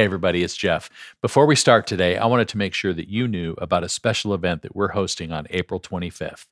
[0.00, 0.88] Hey, everybody, it's Jeff.
[1.20, 4.32] Before we start today, I wanted to make sure that you knew about a special
[4.32, 6.46] event that we're hosting on April 25th.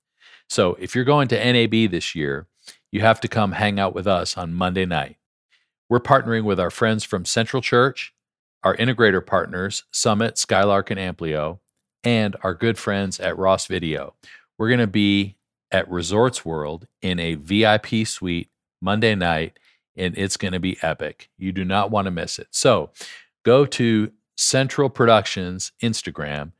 [0.50, 2.46] So, if you're going to NAB this year,
[2.92, 5.16] you have to come hang out with us on Monday night.
[5.88, 8.12] We're partnering with our friends from Central Church,
[8.62, 11.60] our integrator partners, Summit, Skylark, and Amplio,
[12.04, 14.12] and our good friends at Ross Video.
[14.58, 15.36] We're going to be
[15.72, 18.50] at Resorts World in a VIP suite
[18.82, 19.58] Monday night,
[19.96, 21.30] and it's going to be epic.
[21.38, 22.48] You do not want to miss it.
[22.50, 22.90] So
[23.44, 26.52] go to Central Productions Instagram,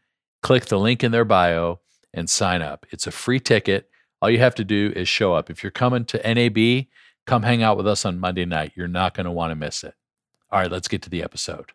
[0.43, 1.81] click the link in their bio,
[2.13, 2.87] and sign up.
[2.91, 3.89] It's a free ticket.
[4.21, 5.51] All you have to do is show up.
[5.51, 6.87] If you're coming to NAB,
[7.27, 8.73] come hang out with us on Monday night.
[8.75, 9.95] You're not going to want to miss it.
[10.51, 11.73] All right, let's get to the episode.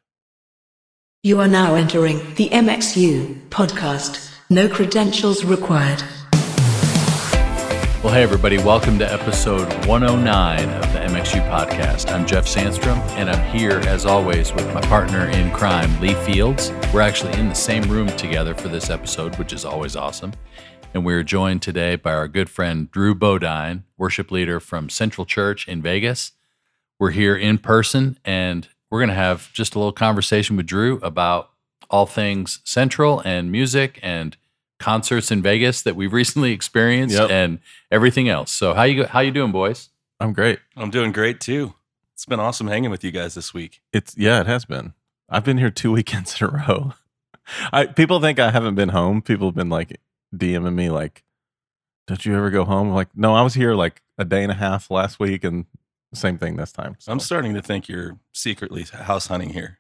[1.22, 4.30] You are now entering the MXU podcast.
[4.50, 6.04] No credentials required.
[8.04, 12.12] Well, hey, everybody, welcome to episode 109 of the MXU podcast.
[12.12, 16.74] I'm Jeff Sandstrom, and I'm here, as always, with my partner in crime, Lee Fields.
[16.94, 20.34] We're actually in the same room together for this episode, which is always awesome.
[20.94, 25.66] And we're joined today by our good friend, Drew Bodine, worship leader from Central Church
[25.66, 26.34] in Vegas.
[27.00, 30.98] We're here in person, and we're going to have just a little conversation with Drew
[30.98, 31.52] about
[31.90, 34.36] all things Central and music and
[34.84, 37.30] concerts in Vegas that we've recently experienced Yep.
[37.31, 38.52] and everything else.
[38.52, 39.89] So how you how you doing, boys?
[40.20, 40.59] I'm great.
[40.76, 41.73] I'm doing great too.
[42.14, 43.81] It's been awesome hanging with you guys this week.
[43.92, 44.94] It's yeah, it has been.
[45.30, 46.94] I've been here two weekends in a row.
[47.72, 49.22] I people think I haven't been home.
[49.22, 50.00] People have been like
[50.36, 51.23] DMing me like,
[52.08, 54.52] "Don't you ever go home?" I'm like, no, I was here like a day and
[54.52, 55.66] a half last week, and
[56.14, 56.95] same thing this time.
[57.00, 59.80] So I'm starting to think you're secretly house hunting here.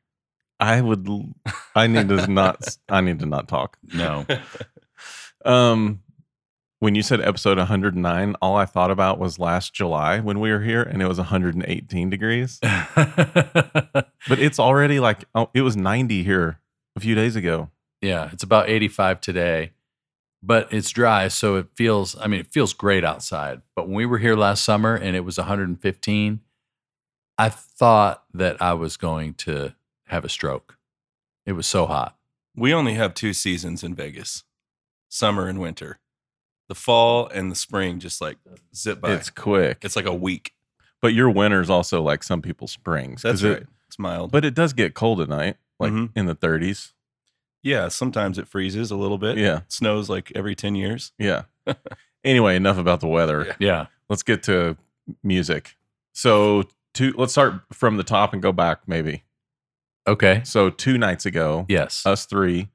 [0.59, 1.07] I would.
[1.75, 2.77] I need to not.
[2.89, 3.77] I need to not talk.
[3.93, 4.25] No.
[5.45, 6.01] Um,
[6.79, 10.61] when you said episode 109, all I thought about was last July when we were
[10.61, 12.59] here, and it was 118 degrees.
[14.27, 16.59] But it's already like oh, it was 90 here
[16.95, 17.69] a few days ago.
[18.01, 19.71] yeah, it's about 85 today.
[20.41, 23.61] But it's dry, so it feels I mean, it feels great outside.
[23.75, 26.41] But when we were here last summer and it was 115,
[27.37, 29.75] I thought that I was going to
[30.07, 30.77] have a stroke.
[31.45, 32.17] It was so hot.
[32.55, 34.43] We only have two seasons in Vegas
[35.13, 35.99] summer and winter.
[36.69, 38.37] The fall and the spring just like
[38.75, 39.13] zip by.
[39.13, 39.79] It's quick.
[39.83, 40.53] It's like a week.
[41.01, 43.21] But your winter's also like some people's springs.
[43.21, 43.67] 'cause That's it- right.
[43.87, 44.31] It's mild.
[44.31, 46.09] But it does get cold at night, like Mhm.
[46.15, 46.93] in the 30s.
[47.61, 49.37] yeah, sometimes it freezes a little bit.
[49.37, 49.57] Yeah.
[49.59, 51.13] It Snows like every 10 years.
[51.19, 51.43] Yeah.
[52.23, 53.55] anyway, enough about the weather.
[53.59, 53.85] Yeah.
[54.09, 54.75] Let's get to
[55.21, 55.77] music.
[56.11, 56.63] So,
[56.93, 59.23] two, let's start from the top and go back maybe.
[60.07, 60.41] Okay.
[60.43, 62.05] So, two nights ago, Yes.
[62.05, 62.69] us three,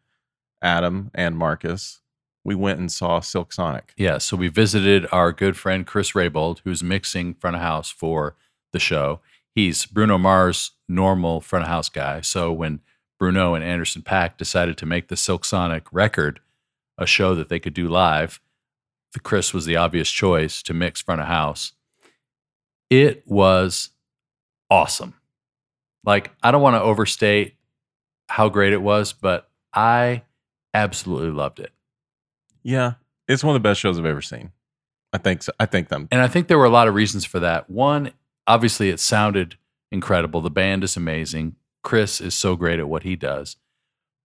[0.63, 2.01] Adam and Marcus,
[2.45, 3.93] we went and saw Silk Sonic.
[3.97, 8.37] Yeah, so we visited our good friend Chris Rabold, who's mixing front of house for
[8.73, 9.21] the show.
[9.55, 12.21] He's Bruno Mars' normal front of house guy.
[12.21, 12.81] So when
[13.19, 16.41] Bruno and Anderson Paak decided to make the Silk Sonic record
[16.97, 18.41] a show that they could do live,
[19.13, 21.73] the Chris was the obvious choice to mix front of house.
[22.91, 23.91] It was
[24.71, 25.15] awesome.
[26.05, 27.57] Like I don't want to overstate
[28.29, 30.23] how great it was, but I
[30.75, 31.73] absolutely loved it.
[32.69, 32.95] Yeah.
[33.27, 34.53] It's one of the best shows I've ever seen.
[35.11, 35.53] I think so.
[35.59, 36.07] I think them.
[36.11, 37.71] And I think there were a lot of reasons for that.
[37.71, 38.13] One,
[38.47, 39.57] obviously, it sounded
[39.91, 40.43] incredible.
[40.43, 41.57] The band is amazing.
[41.83, 43.57] Chris is so great at what he does.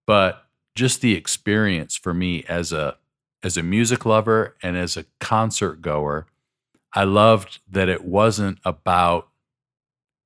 [0.06, 0.44] But
[0.74, 2.98] just the experience for me as a
[3.42, 6.26] as a music lover and as a concert goer,
[6.92, 9.28] I loved that it wasn't about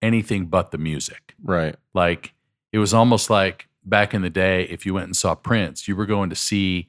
[0.02, 1.34] anything but the music.
[1.40, 1.76] Right.
[1.94, 2.34] Like
[2.72, 5.94] it was almost like back in the day, if you went and saw Prince, you
[5.94, 6.88] were going to see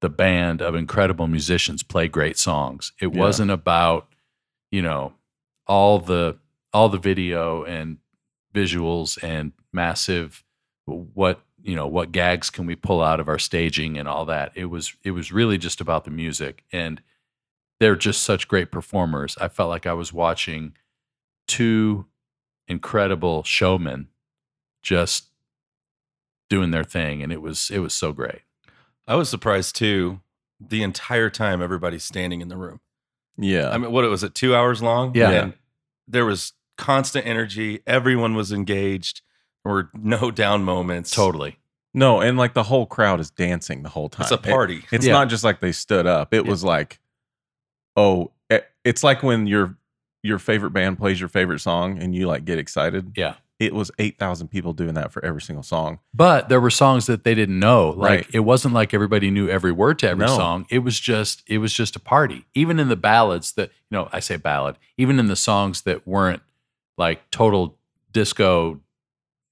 [0.00, 2.92] the band of incredible musicians play great songs.
[3.00, 3.20] It Yeah.
[3.20, 4.08] wasn't about,
[4.70, 5.14] you know,
[5.66, 6.38] all the
[6.72, 7.98] all the video and
[8.54, 10.44] visuals and massive
[10.84, 14.52] what you know what gags can we pull out of our staging and all that.
[14.54, 16.64] It was it was really just about the music.
[16.72, 17.02] And
[17.80, 19.36] they're just such great performers.
[19.40, 20.74] I felt like i was watching
[21.48, 22.06] two
[22.68, 24.08] incredible showmen
[24.82, 25.28] just
[26.48, 27.22] doing their thing.
[27.22, 28.42] And it was it was so great
[29.06, 30.20] I was surprised too.
[30.60, 32.80] The entire time everybody's standing in the room.
[33.36, 33.68] Yeah.
[33.70, 34.34] I mean, what was it?
[34.34, 35.14] Two hours long?
[35.14, 35.30] Yeah.
[35.30, 35.52] And
[36.08, 37.80] there was constant energy.
[37.86, 39.20] Everyone was engaged.
[39.64, 41.10] There were no down moments.
[41.10, 41.58] totally
[41.94, 44.24] no, and like the whole crowd is dancing the whole time.
[44.24, 44.84] It's a It- party.
[44.92, 45.14] it's Yeah.
[45.14, 46.34] not just like they stood up.
[46.34, 46.50] It Yeah.
[46.50, 47.00] was like,
[47.96, 49.76] oh, it- it's like when your
[50.22, 53.12] your favorite band plays your favorite song and you like get excited.
[53.16, 55.98] yeah It was eight thousand people doing that for every single song.
[56.12, 58.26] but there were songs that they didn't know like Right.
[58.34, 60.36] it wasn't like everybody knew every word to every No.
[60.36, 63.96] song it was just it was just a party even in the ballads that you
[63.96, 66.42] know i say ballad even in the songs that weren't
[66.98, 67.78] like total
[68.12, 68.80] disco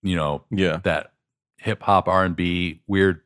[0.02, 0.80] you know, Yeah.
[0.84, 1.12] that
[1.56, 3.22] hip hop R and B weird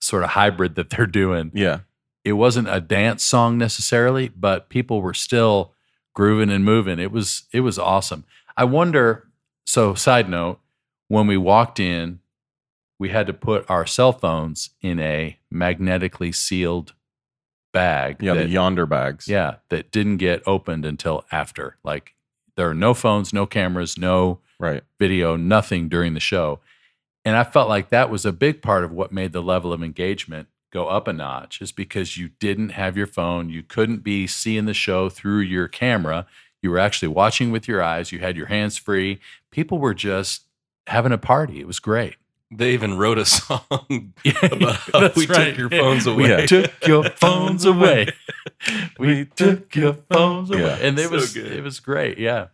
[0.00, 1.50] sort of hybrid that they're doing.
[1.54, 1.80] Yeah.
[2.24, 5.72] It wasn't a dance song necessarily, but people were still
[6.14, 6.98] grooving and moving.
[6.98, 8.24] It was it was awesome.
[8.54, 9.27] I wonder.
[9.68, 10.60] So, side note,
[11.08, 12.20] when we walked in,
[12.98, 16.94] we had to put our cell phones in a magnetically sealed
[17.74, 18.16] bag.
[18.22, 18.32] Yeah.
[18.32, 19.28] that- the Yondr bags.
[19.28, 21.76] yeah, that didn't get opened until after.
[21.84, 22.14] Like
[22.56, 24.82] there are no phones, no cameras, no Right.
[24.98, 26.60] video, nothing during the show.
[27.26, 29.82] And I felt like that was a big part of what made the level of
[29.82, 33.50] engagement go up a notch is because you didn't have your phone.
[33.50, 36.26] You couldn't be seeing the show through your camera.
[36.62, 38.10] You were actually watching with your eyes.
[38.12, 39.20] You had your hands free.
[39.50, 40.42] People were just
[40.86, 41.60] having a party.
[41.60, 42.16] It was great.
[42.50, 43.60] They even wrote a song
[44.42, 45.54] about how we right.
[45.54, 46.46] took your phones We away.
[46.46, 48.08] took your phones away.
[48.98, 50.62] We took your phones away.
[50.62, 50.76] Yeah.
[50.80, 51.52] And it So was good.
[51.52, 52.18] it was great.
[52.18, 52.46] Yeah.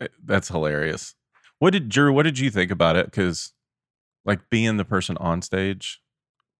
[0.00, 1.14] Eh, That's hilarious.
[1.58, 2.12] What did Drew?
[2.12, 3.06] What did you think about it?
[3.06, 3.52] Because,
[4.24, 6.00] like, being the person on stage,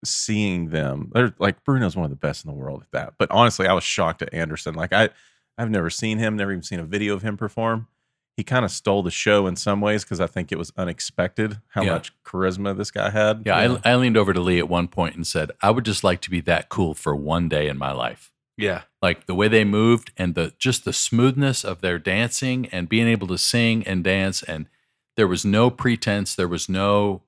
[0.05, 3.15] seeing them, they're like Bruno's one of the best in the world at that.
[3.19, 4.75] But honestly, I was shocked at Anderson.
[4.75, 5.11] Like, I,
[5.57, 7.87] I've never seen him, never even seen a video of him perform.
[8.39, 11.61] He kind of stole the show in some ways because I think it was unexpected
[11.71, 11.95] how Yeah.
[11.95, 13.43] much charisma this guy had.
[13.45, 16.05] Yeah, I, I leaned over to Lee at one point and said, I would just
[16.05, 18.31] like to be that cool for one day in my life.
[18.57, 18.83] yeah.
[19.03, 23.09] Like the way they moved and the just the smoothness of their dancing and being
[23.09, 24.43] able to sing and dance.
[24.45, 24.67] And
[25.17, 27.23] there was no pretense, there was no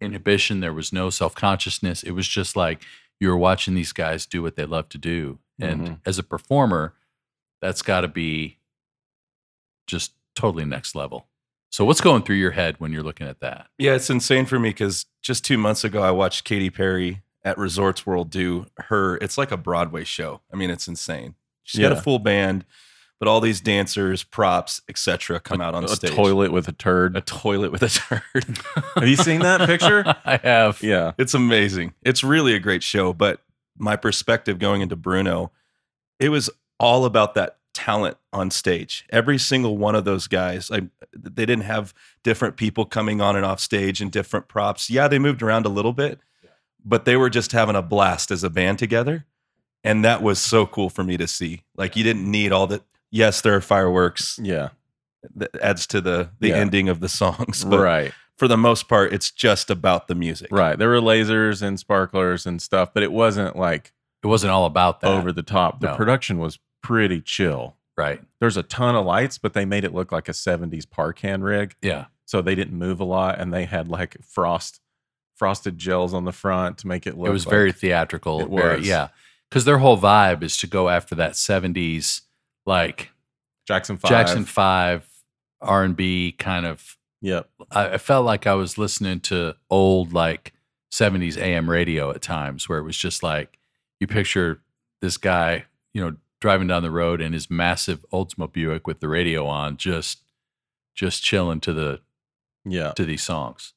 [0.00, 2.04] inhibition, there was no self consciousness.
[2.04, 2.82] It was just like
[3.18, 5.38] you were watching these guys do what they love to do.
[5.60, 5.98] And Mhm.
[6.06, 6.94] as a performer,
[7.60, 8.58] that's got to be
[9.88, 11.28] just totally next level.
[11.70, 13.68] So, what's going through your head when you're looking at that?
[13.78, 17.56] Yeah, it's insane for me because just two months ago, I watched Katy Perry at
[17.56, 19.16] Resorts World do her.
[19.16, 20.42] It's like a Broadway show.
[20.52, 21.34] I mean, it's insane.
[21.62, 22.64] She's got a full band,
[23.18, 26.10] but all these dancers, props, etc., come out on a stage.
[26.10, 27.16] A toilet with a turd.
[27.16, 28.58] a toilet with a turd.
[28.96, 30.04] Have you seen that picture?
[30.24, 30.82] I have.
[30.82, 31.12] yeah.
[31.18, 31.94] It's amazing.
[32.02, 33.12] It's really a great show.
[33.12, 33.40] But
[33.78, 35.52] my perspective going into Bruno,
[36.18, 39.04] it was all about that talent on stage.
[39.10, 40.82] Every single one of those guys, I,
[41.14, 41.92] they didn't have
[42.22, 44.88] different people coming on and off stage and different props.
[44.88, 46.20] Yeah, they moved around a little bit,
[46.84, 49.24] but they were just having a blast as a band together.
[49.84, 51.62] And that was so cool for me to see.
[51.76, 52.82] Like you didn't need all that.
[53.10, 54.68] Yes, there are fireworks Yeah.
[55.34, 56.56] that adds to the the Yeah.
[56.56, 58.12] ending of the songs, but Right.
[58.36, 60.48] for the most part, it's just about the music.
[60.52, 60.78] Right.
[60.78, 63.92] There were lasers and sparklers and stuff, but it wasn't like
[64.22, 65.10] It wasn't all about that.
[65.10, 65.80] over the top.
[65.80, 65.96] The No.
[65.96, 67.76] production was pretty chill.
[67.96, 68.22] Right.
[68.40, 71.74] There's a ton of lights, but they made it look like a 70s Parcan rig.
[71.82, 72.06] Yeah.
[72.24, 74.80] So they didn't move a lot and they had like frost
[75.36, 78.40] frosted gels on the front to make it look it was like- very theatrical.
[78.40, 79.08] It very- yeah.
[79.48, 82.22] Because their whole vibe is to go after that 70s,
[82.64, 83.10] like
[83.66, 84.08] Jackson 5.
[84.10, 85.06] Jackson 5
[85.60, 86.96] R&B kind of.
[87.20, 87.48] Yep.
[87.70, 90.52] I, I felt like I was listening to old, like
[90.92, 93.58] 70s AM radio at times where it was just like
[94.00, 94.60] you picture
[95.00, 95.64] this guy,
[95.94, 99.76] you know, driving down the road in his massive Oldsmobile Buick with the radio on,
[99.76, 100.18] just
[100.94, 102.00] just chilling to the
[102.66, 102.90] Yeah.
[102.92, 103.72] to these songs.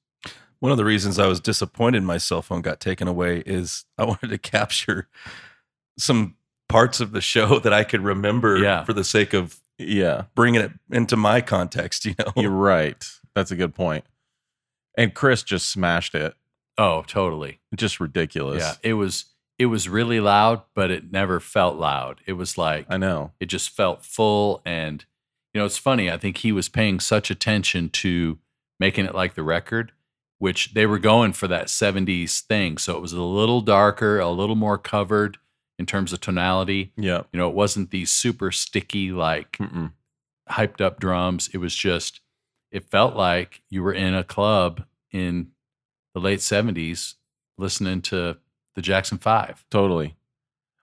[0.59, 4.03] One of the reasons I was disappointed my cell phone got taken away is I
[4.03, 5.07] wanted to capture
[5.97, 6.35] some
[6.67, 8.83] parts of the show that I could remember Yeah.
[8.83, 10.23] for the sake of Yeah.
[10.33, 12.33] bringing it into my context, you know.
[12.35, 13.01] You're right.
[13.35, 14.06] That's a good point.
[14.97, 16.33] And Chris just smashed it.
[16.77, 17.60] Oh, totally.
[17.75, 18.63] Just ridiculous.
[18.63, 19.25] Yeah, it was
[19.57, 22.21] it was really loud, but it never felt loud.
[22.25, 23.31] It was like I know.
[23.39, 25.05] it just felt full and
[25.53, 28.38] you know, it's funny, I think he was paying such attention to
[28.77, 29.93] making it like the record,
[30.38, 32.77] which they were going for that 70s thing.
[32.77, 35.38] So it was a little darker, a little more covered
[35.79, 36.91] in terms of tonality.
[36.97, 37.24] Yeah.
[37.31, 39.93] You know, it wasn't these super sticky like Mm-mm.
[40.50, 41.50] hyped up drums.
[41.53, 42.19] It was just,
[42.69, 45.51] it felt like you were in a club in
[46.13, 47.13] the late 70s
[47.57, 48.35] listening to
[48.75, 49.65] the Jackson Five.
[49.72, 50.15] Totally.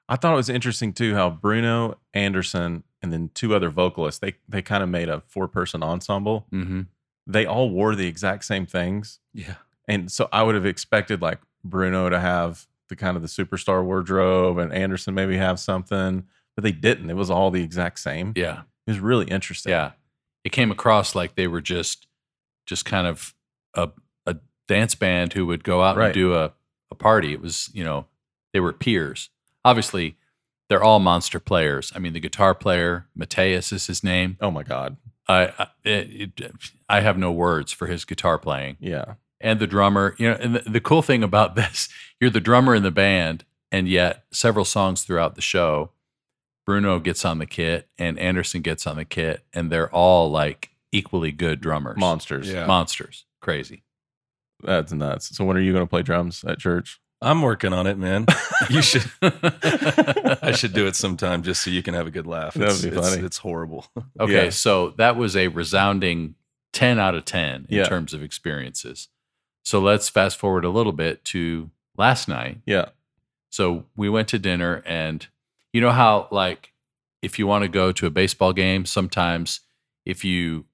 [0.09, 4.35] I thought it was interesting too how Bruno Anderson and then two other vocalists they
[4.49, 6.47] they kind of made a four person ensemble.
[6.53, 6.83] Mm-hmm.
[7.27, 9.55] They all wore the exact same things, Yeah.
[9.87, 13.85] and so I would have expected like Bruno to have the kind of the superstar
[13.85, 16.25] wardrobe and Anderson maybe have something,
[16.57, 17.09] but they didn't.
[17.11, 18.33] It was all the exact same.
[18.37, 18.63] Yeah.
[18.87, 19.71] It was really interesting.
[19.71, 19.93] Yeah.
[20.45, 22.09] It came across like they were just,
[22.67, 23.35] just kind of
[23.75, 23.91] a,
[24.27, 26.07] a dance band who would go out Right.
[26.07, 26.53] and do a,
[26.93, 27.33] a party.
[27.33, 28.07] It was, you know,
[28.53, 29.31] they were peers.
[29.65, 30.17] Obviously,
[30.69, 31.93] they're all monster players.
[31.95, 34.37] I mean, the guitar player, Mateus is his name.
[34.41, 34.97] Oh my god.
[35.29, 36.53] I, I, it, it,
[36.89, 38.77] I have no words for his guitar playing.
[38.81, 39.15] Yeah.
[39.41, 40.15] and the drummer.
[40.19, 41.89] You know, and the, the cool thing about this,
[42.21, 45.91] you're the drummer in the band, and yet several songs throughout the show,
[46.67, 50.71] Bruno gets on the kit and Anderson gets on the kit, and they're all like
[50.93, 52.51] equally good drummers, Monsters.
[52.53, 52.67] Yeah.
[52.67, 53.25] monsters.
[53.41, 53.83] Crazy.
[54.63, 55.37] That's nuts.
[55.37, 57.01] So when are you going to play drums at church?
[57.21, 58.27] I'm working on it, man.
[58.69, 59.05] You should.
[59.23, 62.55] I should do it sometime just so you can have a good laugh.
[62.55, 63.25] That'd It's, be it's- funny.
[63.25, 63.87] it's horrible.
[64.21, 64.51] Okay, Yeah.
[64.51, 66.35] so that was a resounding
[66.73, 67.85] 10 out of 10 in Yeah.
[67.85, 69.09] terms of experiences.
[69.65, 72.59] So let's fast forward a little bit to last night.
[72.67, 72.87] Yeah.
[73.51, 75.27] So we went to dinner, and
[75.73, 76.73] you know how, like,
[77.21, 79.61] if you want to go to a baseball game, sometimes
[80.05, 80.65] if you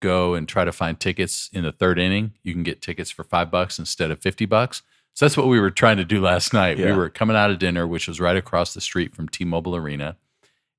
[0.00, 3.24] go and try to find tickets in the third inning, you can get tickets for
[3.24, 4.82] five bucks instead of 50 bucks.
[5.14, 6.78] So that's what we were trying to do last night.
[6.78, 9.74] We were coming out of dinner, which was right across the street from T Mobile
[9.74, 10.16] Arena.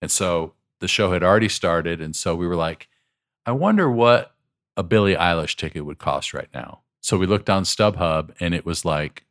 [0.02, 2.00] And so the show had already started.
[2.00, 2.88] And so we were like,
[3.46, 4.34] I wonder what
[4.78, 6.82] a Billie Eilish ticket would cost right now.
[7.02, 9.26] So we looked on StubHub and it was like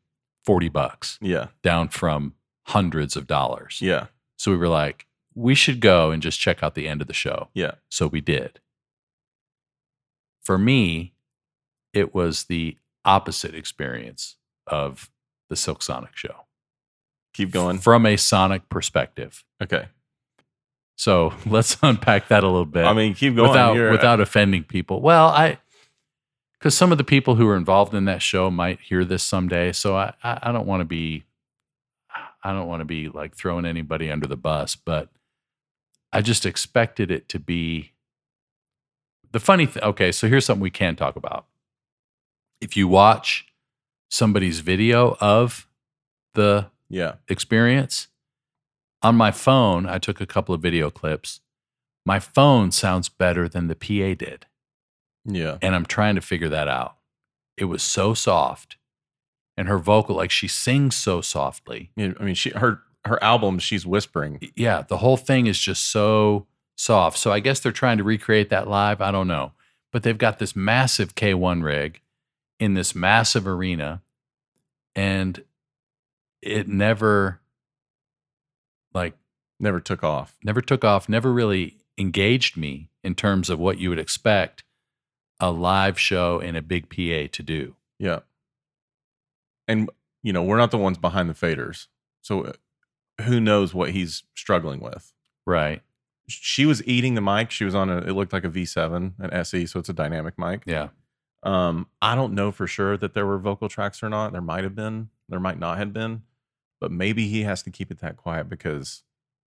[0.45, 1.47] 40 bucks Yeah.
[1.62, 2.35] down from
[2.66, 3.78] hundreds of dollars.
[3.80, 4.07] Yeah.
[4.37, 7.14] So we were like, we should go and just check out the end of the
[7.14, 7.49] show.
[7.54, 7.73] Yeah.
[7.88, 8.61] So we did.
[10.49, 11.12] For me,
[11.93, 14.37] it was the opposite experience
[14.67, 15.11] of
[15.50, 16.47] the Silk Sonic show
[17.35, 17.76] Keep going.
[17.76, 19.45] from a Sonic perspective.
[19.62, 19.88] Okay.
[20.97, 23.50] So let's unpack that a little bit I mean, keep going.
[23.50, 25.02] without You're- uh, without offending people.
[25.02, 25.59] Well, I
[26.59, 29.73] because some of the people who are involved in that show might hear this someday,
[29.73, 31.25] so I I, I don't want to be
[32.43, 35.11] I don't want to be like throwing anybody under the bus, but
[36.11, 37.93] I just expected it to be
[39.32, 39.82] the funny thing.
[39.82, 41.47] Okay, so here's something we can talk about.
[42.61, 43.47] If you watch
[44.11, 45.68] somebody's video of
[46.35, 47.14] the yeah.
[47.28, 48.08] experience.
[49.02, 51.40] On my phone, I took a couple of video clips.
[52.04, 54.47] My phone sounds better than the PA did.
[55.25, 55.58] Yeah.
[55.61, 56.97] And I'm trying to figure that out.
[57.56, 58.76] It was so soft.
[59.56, 61.90] And her vocal, like she sings so softly.
[61.99, 64.38] I mean, she her her album, she's whispering.
[64.54, 66.47] Yeah, the whole thing is just so
[66.78, 67.18] soft.
[67.18, 69.00] So I guess they're trying to recreate that live.
[69.00, 69.52] I don't know.
[69.92, 72.00] But they've got this massive K1 rig
[72.61, 74.02] in this massive arena.
[74.94, 75.42] And
[76.40, 77.40] it never,
[78.94, 79.14] like,
[79.61, 80.37] Never took off.
[80.44, 84.62] never took off, never really engaged me in terms of what you would expect
[85.40, 87.75] a live show in a big PA to do.
[87.99, 88.20] Yeah.
[89.66, 89.90] And
[90.23, 91.88] you know, we're not the ones behind the faders.
[92.23, 92.52] So uh,
[93.23, 95.12] who knows what he's struggling with.
[95.44, 95.82] Right.
[96.28, 97.50] She was eating the mic.
[97.50, 100.38] She was on a it looked like a V7, an SE, so it's a dynamic
[100.38, 100.62] mic.
[100.66, 100.88] Yeah.
[101.42, 104.32] Um, I don't know for sure that there were vocal tracks or not.
[104.32, 106.23] There might have been, there might not have been,
[106.80, 109.04] but maybe he has to keep it that quiet because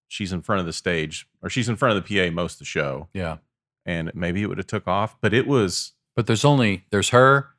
[0.08, 2.60] she's in front of the stage or she's in front of the PA most of
[2.60, 3.38] the show, Yeah.
[3.86, 5.16] and maybe it would have took off.
[5.22, 7.50] But it was But there's only, there's her,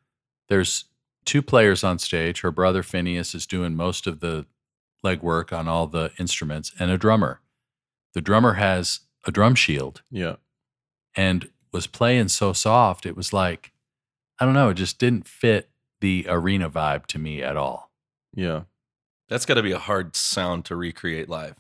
[0.49, 0.85] there's
[1.25, 2.43] two players on stage.
[2.43, 4.47] Her brother Finneas is doing most of the
[5.05, 7.41] legwork on all the instruments and a drummer.
[8.15, 10.37] The drummer has a drum shield yeah,
[11.17, 13.05] and was playing so soft.
[13.07, 13.73] It was like,
[14.39, 15.69] I don't know, it just didn't fit
[16.01, 17.91] the arena vibe to me at all.
[18.35, 18.63] yeah.
[19.29, 21.57] That's got to be a hard sound to recreate live.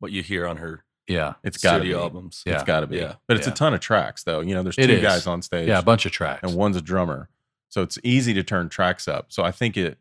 [0.00, 1.34] What you hear on her Yeah.
[1.42, 1.94] It's got to be.
[1.94, 2.42] albums.
[2.44, 2.56] Yeah.
[2.56, 2.98] It's got to be.
[2.98, 3.14] Yeah.
[3.26, 3.54] But it's Yeah.
[3.54, 4.40] a ton of tracks though.
[4.40, 5.02] You know, there's It two is.
[5.02, 5.66] guys on stage.
[5.66, 5.78] Yeah.
[5.78, 6.40] A bunch of tracks.
[6.42, 7.30] and one's a drummer.
[7.70, 9.32] So it's easy to turn tracks up.
[9.32, 9.98] So I think it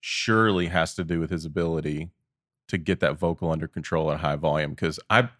[0.00, 2.10] surely has to do with his ability
[2.68, 4.76] to get that vocal under control at high volume.
[4.76, 5.30] Cause I,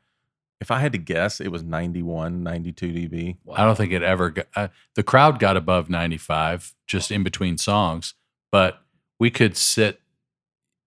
[0.63, 3.37] if I had to guess, it was 91, 92 dB.
[3.53, 7.59] I don't think it ever got, uh, the crowd got above 95 just in between
[7.59, 8.15] songs,
[8.53, 8.81] but
[9.19, 10.01] we could sit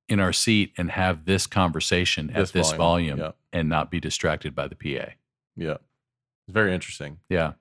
[0.08, 3.34] in our seat and have this conversation at This this volume, volume.
[3.51, 5.12] and not be distracted by the PA.
[5.58, 5.74] Yeah.
[5.74, 7.17] It's very interesting.
[7.27, 7.53] Yeah.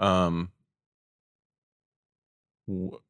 [0.00, 0.50] Um,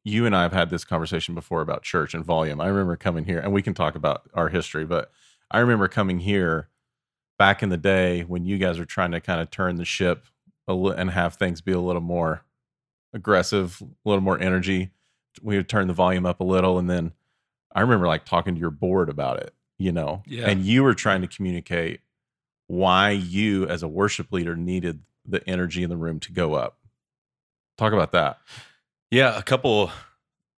[0.05, 2.61] you and I have had this conversation before about church and volume.
[2.61, 5.11] I remember coming here, and we can talk about our history, but
[5.51, 6.68] I remember coming here
[7.39, 10.25] back in the day when you guys were trying to kind of turn the ship
[10.67, 12.43] a li- and have things be a little more
[13.13, 14.91] aggressive, a little more energy.
[15.41, 17.13] We would turn the volume up a little, and then
[17.73, 20.47] I remember like talking to your board about it, you know, Yeah.
[20.49, 22.01] and you were trying to communicate
[22.67, 26.77] why you as a worship leader needed the energy in the room to go up.
[27.77, 28.39] Talk about that.
[29.09, 29.91] Yeah, a couple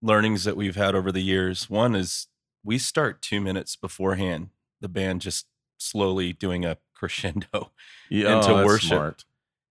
[0.01, 1.69] learnings that we've had over the years.
[1.69, 2.27] One is
[2.63, 4.49] we start two minutes beforehand,
[4.81, 5.45] the band just
[5.81, 7.71] slowly doing a crescendo,
[8.09, 8.89] Yeah, And to oh, worship.
[8.89, 9.25] smart.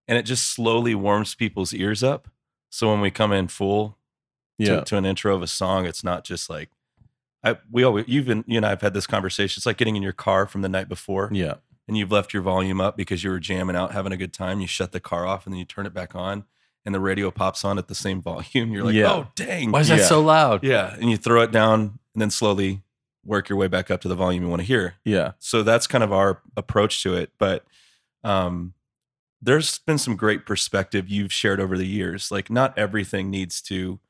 [0.09, 2.29] and it just slowly warms people's ears up.
[2.71, 3.97] So when we come in full
[4.59, 6.71] Yeah, to, to an intro of a song, it's not just like
[7.43, 9.59] I we always you've been you and I have had this conversation.
[9.61, 11.55] It's like getting in your car from the night before yeah,
[11.89, 14.61] and you've left your volume up because you were jamming out, having a good time.
[14.61, 16.45] You shut the car off and then you turn it back on,
[16.85, 18.73] and the radio pops on at the same volume.
[18.73, 19.13] You're like, Yeah.
[19.13, 20.05] oh dang, Why is that Yeah.
[20.07, 20.63] so loud?
[20.65, 22.83] yeah, and you throw it down and then slowly
[23.25, 24.95] work your way back up to the volume you want to hear.
[25.05, 27.31] yeah, So that's kind of our approach to it.
[27.39, 27.65] But
[28.25, 28.75] um,
[29.43, 32.31] there's been some great perspective you've shared over the years.
[32.31, 34.01] Like, not everything needs to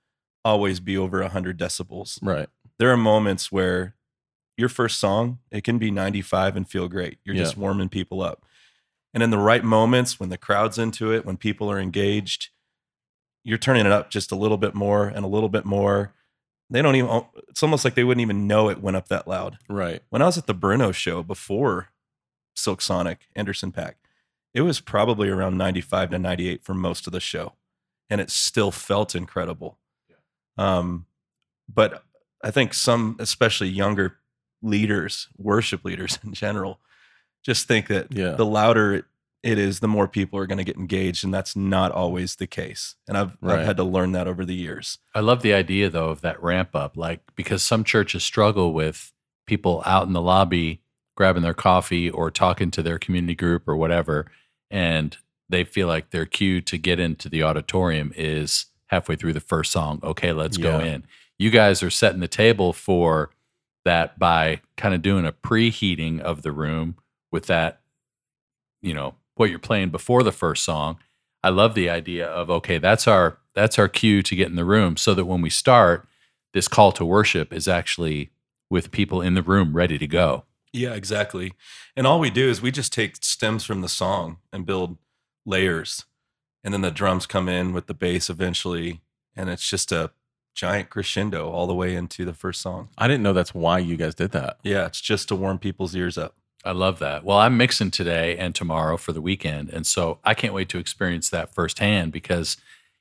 [0.45, 2.19] always be over 100 decibels.
[2.23, 2.49] Right.
[2.79, 3.95] There are moments where
[4.57, 7.19] your first song, it can be 95 and feel great.
[7.25, 7.43] You're Yeah.
[7.45, 8.45] just warming people up.
[9.13, 12.51] And in the right moments, when the crowd's into it, when people are engaged,
[13.43, 16.13] you're turning it up just a little bit more and a little bit more.
[16.71, 19.59] They don't even, it's almost like they wouldn't even know it went up that loud.
[19.69, 20.03] Right.
[20.11, 21.89] When I was at the Bruno show before
[22.55, 23.95] Silk Sonic, Anderson Paak,
[24.55, 27.55] it was probably around 95 to 98 for most of the show.
[28.09, 29.79] And it still felt incredible.
[30.09, 30.17] yeah.
[30.57, 31.07] Um,
[31.73, 32.03] but
[32.43, 34.19] I think some, especially younger
[34.63, 36.81] leaders, worship leaders in general,
[37.43, 38.33] just think that Yeah.
[38.33, 39.07] the louder
[39.43, 41.25] it, is, the more people are going to get engaged.
[41.25, 42.97] And that's not always the case.
[43.09, 43.61] And I've, Right.
[43.61, 44.99] I've had to learn that over the years.
[45.15, 49.13] I love the idea though of that ramp up, like because some churches struggle with
[49.47, 50.83] people out in the lobby
[51.17, 54.27] grabbing their coffee or talking to their community group or whatever,
[54.71, 55.19] and
[55.51, 59.71] they feel like their cue to get into the auditorium is halfway through the first
[59.71, 60.01] song.
[60.03, 61.05] Okay, let's go in.
[61.39, 63.31] You guys are setting the table for
[63.85, 66.97] that by kind of doing a preheating of the room
[67.31, 67.81] with that,
[68.81, 70.99] you know, what you're playing before the first song.
[71.43, 74.65] I love the idea of okay, that's our that's our cue to get in the
[74.65, 76.07] room so that when we start,
[76.53, 78.31] this call to worship is actually
[78.69, 80.45] with people in the room ready to go.
[80.73, 81.55] Yeah, exactly.
[81.97, 84.99] And all we do is we just take stems from the song and build
[85.45, 86.05] layers.
[86.63, 89.01] And then the drums come in with the bass eventually.
[89.35, 90.13] And it's just a
[90.55, 92.91] giant crescendo all the way into the first song.
[92.99, 94.59] I didn't know that's why you guys did that.
[94.63, 96.37] Yeah, it's just to warm people's ears up.
[96.65, 97.25] I love that.
[97.25, 99.71] Well, I'm mixing today and tomorrow for the weekend.
[99.71, 102.59] And so I can't wait to experience that firsthand because,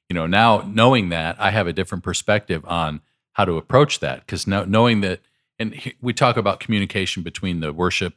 [0.07, 3.01] you know, now knowing that, I have a different perspective on
[3.33, 4.21] how to approach that.
[4.21, 5.19] Because now knowing that,
[5.57, 8.13] and we talk about communication between the worship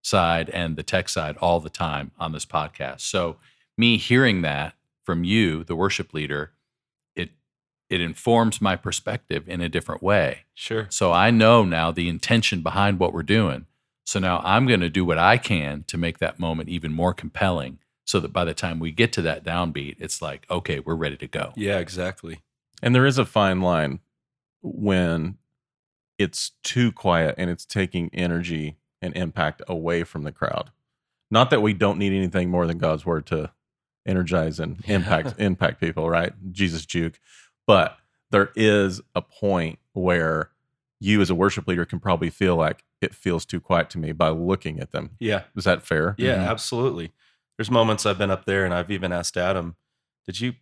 [0.00, 3.00] side and the tech side all the time on this podcast.
[3.00, 3.36] So
[3.76, 6.52] me hearing that from you, the worship leader,
[7.16, 7.30] it
[7.90, 10.44] it informs my perspective in a different way.
[10.54, 10.86] Sure.
[10.90, 13.66] So I know now the intention behind what we're doing.
[14.04, 17.14] So now I'm going to do what I can to make that moment even more
[17.14, 20.94] compelling so that by the time we get to that downbeat, it's like, okay, we're
[20.94, 21.52] ready to go.
[21.56, 22.40] Yeah, exactly.
[22.82, 24.00] And there is a fine line
[24.62, 25.38] when
[26.18, 30.70] it's too quiet and it's taking energy and impact away from the crowd.
[31.30, 33.50] Not that we don't need anything more than God's word to
[34.06, 36.32] energize and impact impact people, right?
[36.52, 37.18] Jesus juke.
[37.66, 37.96] But
[38.30, 40.50] there is a point where
[41.00, 44.12] you as a worship leader can probably feel like it feels too quiet to me
[44.12, 45.10] by looking at them.
[45.20, 45.44] Yeah.
[45.56, 46.14] Is that fair?
[46.18, 46.48] Yeah, Mhm.
[46.48, 47.12] absolutely.
[47.56, 49.76] There's moments I've been up there and I've even asked Adam,
[50.26, 50.54] did you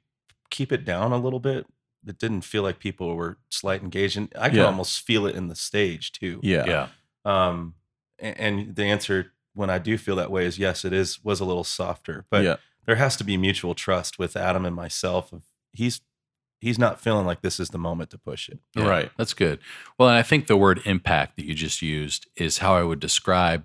[0.50, 1.66] keep it down a little bit?
[2.06, 4.16] It didn't feel like people were slight engaged.
[4.18, 4.64] And I can Yeah.
[4.66, 6.40] almost feel it in the stage too.
[6.42, 6.66] Yeah.
[6.66, 6.88] Yeah.
[7.24, 7.76] Um,
[8.20, 11.40] a- and, the answer when I do feel that way is yes, it is was
[11.40, 12.56] a little softer, but yeah.
[12.86, 15.32] there has to be mutual trust with Adam and myself.
[15.32, 16.00] Of he's
[16.62, 18.60] he's not feeling like this is the moment to push it.
[18.76, 19.10] Yeah, Right.
[19.18, 19.58] That's good.
[19.98, 23.00] Well, and I think the word impact that you just used is how I would
[23.00, 23.64] describe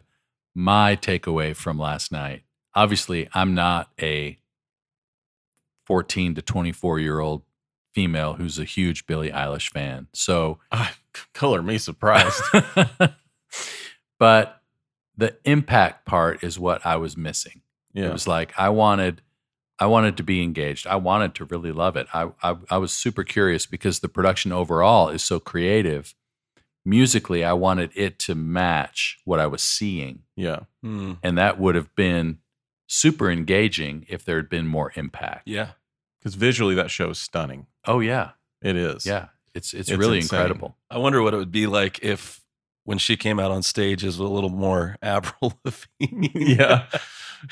[0.55, 2.41] my takeaway from last night.
[2.73, 4.39] Obviously, I'm not a
[5.85, 7.43] 14 to 24 year old
[7.93, 10.07] female who's a huge Billie Eilish fan.
[10.13, 10.95] So, Ah,
[11.33, 12.41] color me surprised.
[14.19, 14.61] but
[15.15, 17.61] the impact part is what I was missing.
[17.93, 19.21] It was like I wanted
[19.79, 20.87] I wanted to be engaged.
[20.87, 22.07] I wanted to really love it.
[22.13, 26.15] I, I I was super curious because the production overall is so creative.
[26.85, 30.23] Musically, I wanted it to match what I was seeing.
[30.37, 30.61] Yeah.
[30.81, 31.13] Hmm.
[31.21, 32.37] And that would have been
[32.87, 35.47] super engaging if there had been more impact.
[35.49, 35.71] Yeah.
[36.19, 37.67] Because visually that show is stunning.
[37.85, 38.31] Oh yeah.
[38.61, 39.05] It is.
[39.05, 39.27] Yeah.
[39.53, 40.39] It's it's, It's really insane.
[40.39, 40.77] incredible.
[40.89, 42.41] I wonder what it would be like if
[42.85, 46.29] when she came out on stage as a little more Avril Lavigne.
[46.33, 46.85] yeah.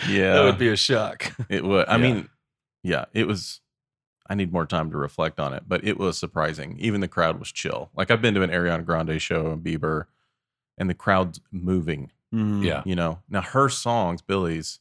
[0.09, 0.33] Yeah.
[0.35, 1.33] that would be a shock.
[1.49, 1.87] It would.
[1.87, 1.97] I Yeah.
[1.97, 2.29] mean,
[2.83, 3.61] yeah, it was.
[4.27, 6.77] I need more time to reflect on it, but it was surprising.
[6.79, 7.91] Even the crowd was chill.
[7.95, 10.05] Like I've been to an Ariana Grande show and Bieber,
[10.77, 12.11] and the crowd's moving.
[12.31, 12.81] Yeah.
[12.85, 14.79] You know, now her songs, Billie's,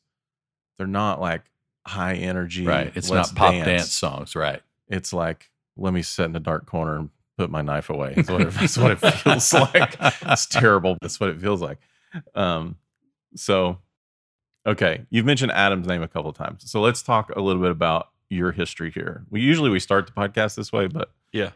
[0.77, 1.43] they're not like
[1.87, 2.67] high energy.
[2.67, 2.91] Right.
[2.97, 3.93] It's not pop dance.
[3.93, 4.61] songs, right?
[4.89, 8.15] It's like let me sit in a dark corner and put my knife away.
[8.17, 9.97] That's what it, that's what it feels like.
[10.23, 10.97] It's terrible.
[11.01, 11.79] That's what it feels like.
[12.35, 12.77] Um,
[13.37, 13.79] so
[14.67, 16.71] okay, you've mentioned Adam's name a couple of times.
[16.71, 19.25] So let's talk a little bit about your history here.
[19.31, 21.51] We usually we start the podcast this way, but Yeah.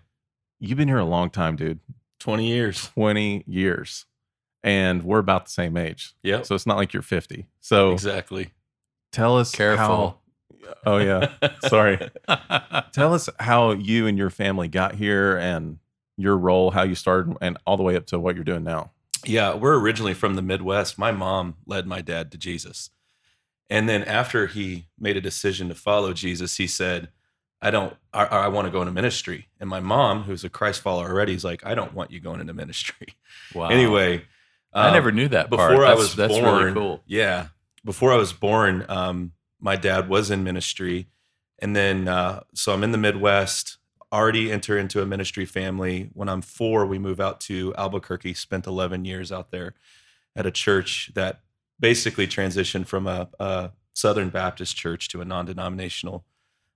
[0.61, 1.81] you've been here a long time, dude.
[2.21, 2.89] 20 years.
[2.95, 4.05] 20 years.
[4.65, 6.15] And we're about the same age.
[6.23, 6.43] Yeah.
[6.43, 7.47] So it's not like you're 50.
[7.61, 8.51] So exactly.
[9.13, 9.87] tell us Careful.
[9.87, 10.19] how-
[10.85, 11.33] oh yeah.
[11.69, 11.99] Sorry.
[12.93, 15.79] Tell us how you and your family got here and
[16.17, 18.91] your role, how you started, and all the way up to what you're doing now.
[19.25, 20.99] Yeah, we're originally from the Midwest.
[20.99, 22.91] My mom led my dad to Jesus.
[23.71, 27.09] And then after he made a decision to follow Jesus, he said,
[27.61, 29.49] I don't, I, I want to go into ministry.
[29.61, 32.41] And my mom, who's a Christ follower already, is like, I don't want you going
[32.41, 33.09] into ministry.
[33.55, 33.69] Wow.
[33.69, 34.25] Anyway,
[34.73, 35.71] I um, never knew that part.
[35.71, 36.65] before I That's- was that's born.
[36.65, 37.03] really cool.
[37.07, 37.49] Yeah,
[37.85, 41.09] before I was born, um, my dad was in ministry,
[41.59, 43.79] and then uh, so I'm in the Midwest.
[44.13, 46.11] Already enter into a ministry family.
[46.13, 48.35] When I'm four, we move out to Albuquerque.
[48.35, 49.75] Spent 11 years out there
[50.37, 51.41] at a church that
[51.81, 56.25] basically transitioned from a, a Southern Baptist church to a non-denominational.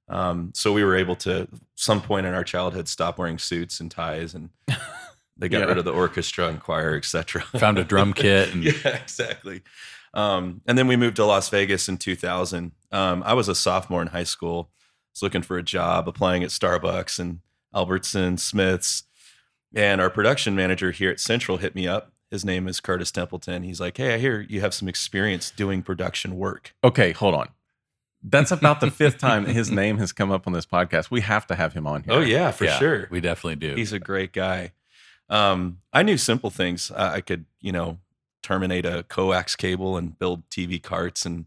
[0.08, 3.90] Um, so we were able to, some point in our childhood, stop wearing suits and
[3.90, 4.50] ties, and
[5.36, 5.66] they got Yeah.
[5.66, 7.42] rid of the orchestra and choir, etc.
[7.58, 9.62] Found a drum kit and yeah, exactly.
[10.14, 12.72] Um, and then we moved to Las Vegas in 2000.
[12.90, 14.70] Um, I was a sophomore in high school.
[15.14, 17.40] Was looking for a job, applying at Starbucks and
[17.74, 19.04] Albertson, Smiths,
[19.74, 22.12] and our production manager here at Central hit me up.
[22.32, 23.62] His name is Curtis Templeton.
[23.62, 27.50] He's like, "Hey, I hear you have some experience doing production work." Okay, hold on.
[28.22, 31.10] That's about the fifth time his name has come up on this podcast.
[31.10, 32.14] We have to have him on here.
[32.14, 33.06] Oh yeah, for Yeah, sure.
[33.10, 33.74] We definitely do.
[33.74, 34.72] He's a great guy.
[35.28, 36.90] Um, I knew simple things.
[36.90, 37.98] I, I could, you know,
[38.42, 41.44] terminate a coax cable and build TV carts, and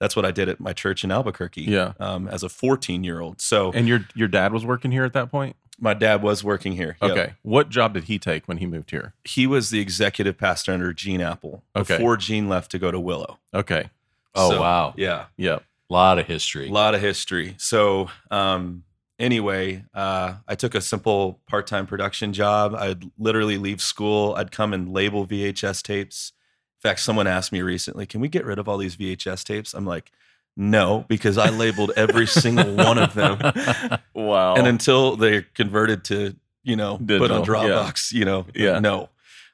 [0.00, 1.62] that's what I did at my church in Albuquerque.
[1.62, 1.92] Yeah.
[2.00, 3.40] Um, as a 14 year old.
[3.40, 5.54] So And your your dad was working here at that point?
[5.80, 6.96] My dad was working here.
[7.02, 7.10] Yep.
[7.10, 7.32] Okay.
[7.42, 9.14] What job did he take when he moved here?
[9.24, 11.96] He was the executive pastor under Gene Appel Okay.
[11.96, 13.38] before Gene left to go to Willow.
[13.52, 13.90] Okay.
[14.34, 15.26] oh So, wow, Yeah.
[15.36, 15.64] Yep.
[15.90, 16.68] a lot of history.
[16.68, 17.54] A lot of history.
[17.58, 18.84] So, um,
[19.18, 22.74] anyway, uh, I took a simple part time production job.
[22.74, 26.32] I'd literally leave school, I'd come and label VHS tapes.
[26.78, 29.74] In fact, someone asked me recently, can we get rid of all these VHS tapes?
[29.74, 30.12] I'm like,
[30.56, 33.40] no, because I labeled every single one of them.
[34.14, 34.54] Wow.
[34.54, 37.68] And until they're converted to, you know, put on Digital, yeah.
[37.70, 38.78] Dropbox, you know, Yeah.
[38.78, 39.08] no.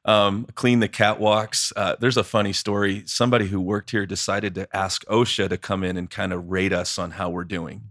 [0.05, 1.73] Um, clean the catwalks.
[1.75, 3.03] Uh, there's a funny story.
[3.07, 6.73] Somebody who worked here decided to ask OSHA to come in and kind of rate
[6.73, 7.91] us on how we're doing.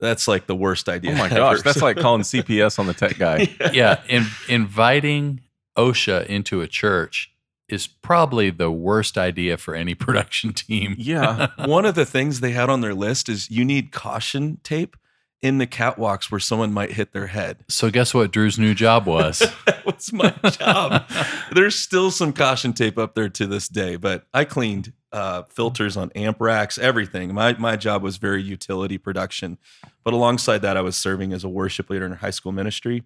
[0.00, 1.12] That's like the worst idea.
[1.12, 1.36] oh my ever.
[1.36, 3.48] gosh, that's like calling CPS on the tech guy.
[3.72, 5.40] yeah, in, inviting
[5.78, 7.32] OSHA into a church
[7.68, 10.94] is probably the worst idea for any production team.
[10.98, 11.48] Yeah.
[11.66, 14.96] One of the things they had on their list is you need caution tape
[15.42, 17.64] in the catwalks where someone might hit their head.
[17.68, 19.38] So guess what Drew's new job was?
[19.66, 21.08] that was my job.
[21.52, 25.96] There's still some caution tape up there to this day, but I cleaned uh, filters
[25.96, 27.32] on amp racks, everything.
[27.32, 29.58] My my job was very utility production,
[30.04, 33.04] but alongside that, I was serving as a worship leader in high school ministry.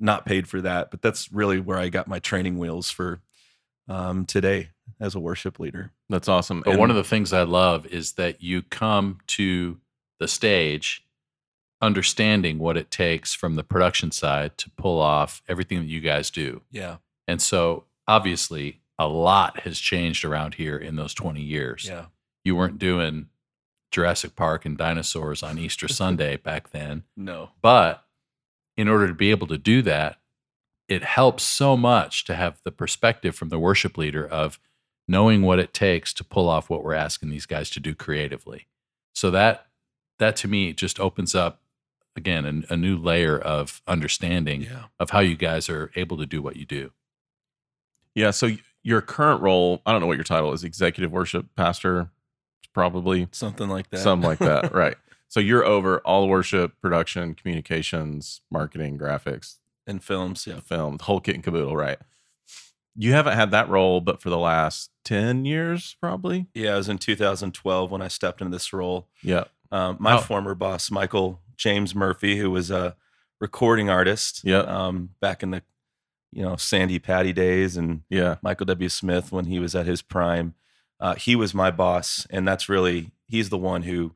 [0.00, 3.20] Not paid for that, but that's really where I got my training wheels for
[3.88, 5.90] um, today as a worship leader.
[6.08, 6.62] That's awesome.
[6.64, 9.78] But one of the things I love is that you come to
[10.20, 11.04] the stage
[11.80, 16.30] understanding what it takes from the production side to pull off everything that you guys
[16.30, 16.62] do.
[16.70, 21.84] Yeah, And so obviously a lot has changed around here in those 20 years.
[21.88, 22.06] yeah,
[22.44, 23.26] You weren't doing
[23.90, 27.02] Jurassic Park and dinosaurs on Easter Sunday back then.
[27.16, 28.04] no, But
[28.76, 30.18] in order to be able to do that,
[30.92, 34.60] it helps so much to have the perspective from the worship leader of
[35.08, 38.66] knowing what it takes to pull off what we're asking these guys to do creatively.
[39.14, 39.66] So that
[40.18, 41.62] that to me just opens up
[42.14, 44.84] again a, a new layer of understanding yeah.
[45.00, 46.92] of how you guys are able to do what you do.
[48.14, 48.30] Yeah.
[48.30, 48.50] So
[48.82, 52.10] your current role, I don't know what your title is, executive worship pastor,
[52.74, 54.00] probably Something like that.
[54.00, 54.74] something like that.
[54.74, 54.96] right.
[55.28, 60.46] So you're over all worship, production, communications, marketing, graphics, in films.
[60.46, 61.98] Yeah, film, the whole kit and caboodle, right?
[62.94, 66.46] You haven't had that role, but for the last 10 years, probably.
[66.54, 66.74] yeah.
[66.74, 69.08] It was in 2012 when I stepped into this role.
[69.22, 69.44] Yeah.
[69.70, 70.20] Um, my Oh.
[70.20, 72.94] former boss, Michael James Murphy, who was a
[73.40, 74.58] recording artist, Yeah.
[74.60, 75.62] um, back in the
[76.34, 78.36] you know Sandi Patty days, and Yeah.
[78.42, 78.88] Michael W.
[78.88, 80.54] Smith when he was at his prime.
[81.00, 84.14] Uh, he was my boss, and that's really he's the one who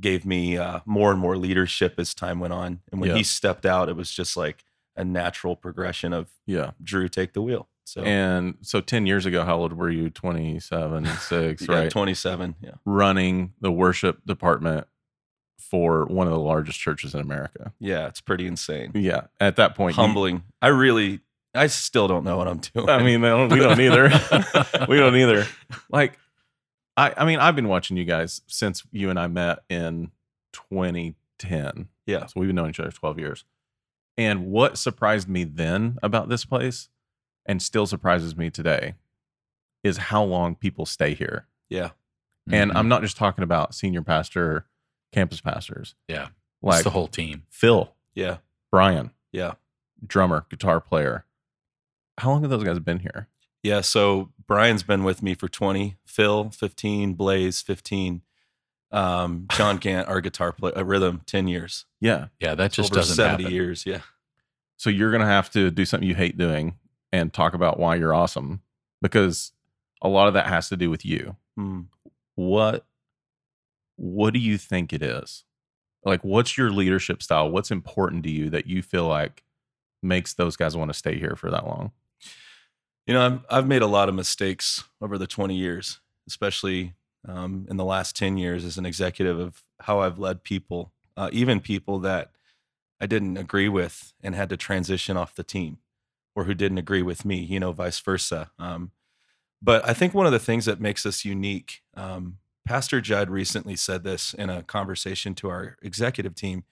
[0.00, 2.80] gave me uh, more and more leadership as time went on.
[2.92, 3.16] And when Yeah.
[3.16, 4.64] he stepped out, it was just like
[4.96, 6.70] a natural progression of Yeah.
[6.82, 7.68] Drew take the wheel.
[7.84, 10.10] So And so 10 years ago, how old were you?
[10.10, 11.90] 27, 6, yeah, right?
[11.90, 12.56] 27.
[12.60, 14.86] Yeah, Running the worship department
[15.58, 17.72] for one of the largest churches in America.
[17.78, 19.22] yeah, it's pretty insane, Yeah.
[19.40, 20.42] At that point, you- humbling.
[20.60, 21.20] I really,
[21.54, 22.88] I still don't know what I'm doing.
[22.88, 24.04] I mean, don't- we don't either.
[24.88, 25.46] we don't either.
[25.90, 26.18] Like,
[26.96, 30.10] I, I mean, I've been watching you guys since you and I met in
[30.52, 31.88] 2010.
[32.06, 32.26] Yeah.
[32.26, 33.44] So we've been knowing each other 12 years.
[34.16, 36.88] And what surprised me then about this place
[37.44, 38.94] and still surprises me today
[39.84, 41.46] is how long people stay here.
[41.68, 41.90] yeah,
[42.50, 42.76] And Mhm.
[42.76, 44.66] I'm not just talking about senior pastor,
[45.12, 45.96] campus pastors.
[46.08, 46.26] Yeah.
[46.26, 47.44] It's Like the whole team.
[47.50, 48.38] Phil, yeah,
[48.70, 49.54] Brian, yeah.
[50.06, 51.26] drummer, guitar player.
[52.18, 53.28] How long have those guys been here?
[53.64, 58.22] Yeah, so Brian's been with me for 20, Phil 15, Blaze 15.
[58.96, 62.28] Um, John Gant, our guitar player, a rhythm, ten years, Yeah.
[62.40, 63.54] Yeah, that just over doesn't seventy happen.
[63.54, 63.84] years.
[63.86, 64.00] Yeah,
[64.76, 66.76] So you're going to have to do something you hate doing
[67.12, 68.62] and talk about why you're awesome
[69.02, 69.52] because
[70.02, 71.36] a lot of that has to do with you.
[71.56, 71.82] Hmm.
[72.34, 72.86] What
[73.96, 75.44] what do you think it is?
[76.04, 77.50] Like what's your leadership style?
[77.50, 79.42] What's important to you that you feel like
[80.02, 81.92] makes those guys want to stay here for that long?
[83.06, 86.94] You know, I've, I've made a lot of mistakes over the 20 years, especially
[87.26, 91.28] um, in the last 10 years as an executive of how I've led people, uh,
[91.32, 92.30] even people that
[93.00, 95.78] I didn't agree with and had to transition off the team
[96.34, 98.50] or who didn't agree with me, you know, vice versa.
[98.58, 98.92] Um,
[99.62, 103.76] but I think one of the things that makes us unique, um, Pastor Jud recently
[103.76, 106.64] said this in a conversation to our executive team.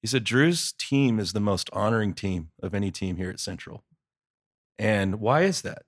[0.00, 3.84] He said, Drew's team is the most honoring team of any team here at Central.
[4.78, 5.82] And why is that?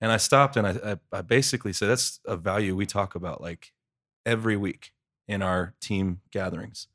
[0.00, 3.40] And I stopped and I, I, I basically said, that's a value we talk about
[3.40, 3.72] like
[4.24, 4.92] every week
[5.26, 6.88] in our team gatherings.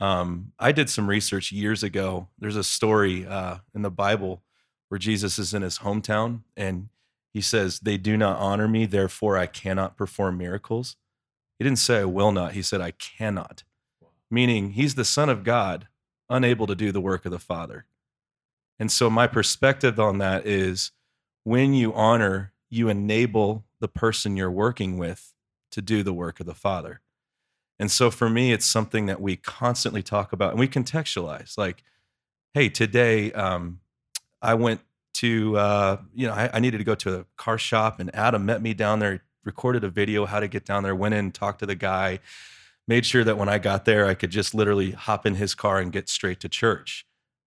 [0.00, 2.28] Um, I did some research years ago.
[2.38, 4.42] There's a story uh, in the Bible
[4.88, 6.88] where Jesus is in his hometown and
[7.32, 10.96] he says, They do not honor me, therefore I cannot perform miracles.
[11.58, 13.62] He didn't say I will not, he said, I cannot,
[14.30, 15.86] meaning he's the Son of God,
[16.28, 17.86] unable to do the work of the Father.
[18.78, 20.90] And so my perspective on that is
[21.44, 25.32] when you honor, you enable the person you're working with
[25.72, 27.00] to do the work of the Father.
[27.78, 31.58] And so for me, it's something that we constantly talk about and we contextualize.
[31.58, 31.82] Like,
[32.54, 33.80] hey, today um,
[34.40, 34.80] I went
[35.14, 38.46] to, uh, you know, I, I needed to go to a car shop and Adam
[38.46, 41.58] met me down there, recorded a video how to get down there, went in, talked
[41.60, 42.20] to the guy,
[42.86, 45.78] made sure that when I got there, I could just literally hop in his car
[45.78, 47.06] and get straight to church.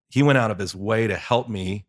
[0.10, 1.86] He went out of his way to help me.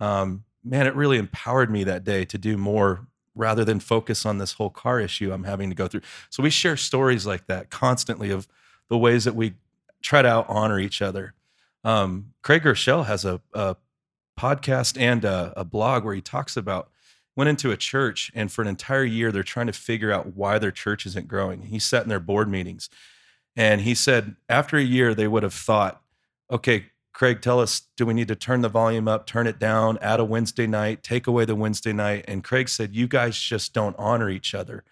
[0.00, 4.38] Um, man, it really empowered me that day to do more rather than focus on
[4.38, 6.00] this whole car issue I'm having to go through.
[6.28, 8.48] So we share stories like that constantly of
[8.88, 9.54] the ways that we
[10.02, 11.34] try to out honor each other.
[11.84, 13.76] Um, Craig Groeschel has a, a
[14.38, 16.90] podcast and a, a blog where he talks about
[17.36, 20.58] went into a church and for an entire year they're trying to figure out why
[20.58, 21.62] their church isn't growing.
[21.62, 22.90] He sat in their board meetings
[23.54, 26.02] and he said after a year they would have thought,
[26.50, 26.86] okay,
[27.18, 30.20] Craig, tell us, do we need to turn the volume up, turn it down, add
[30.20, 32.24] a Wednesday night, take away the Wednesday night?
[32.28, 34.84] And Craig said, you guys just don't honor each other.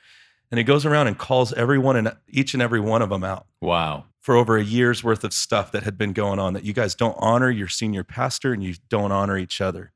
[0.51, 3.47] And he goes around and calls everyone and each and every one of them out
[3.61, 4.07] Wow.
[4.21, 6.97] for over a year's worth of stuff that had been going on that you guys
[6.97, 9.93] don't honor your senior pastor and you don't honor each other.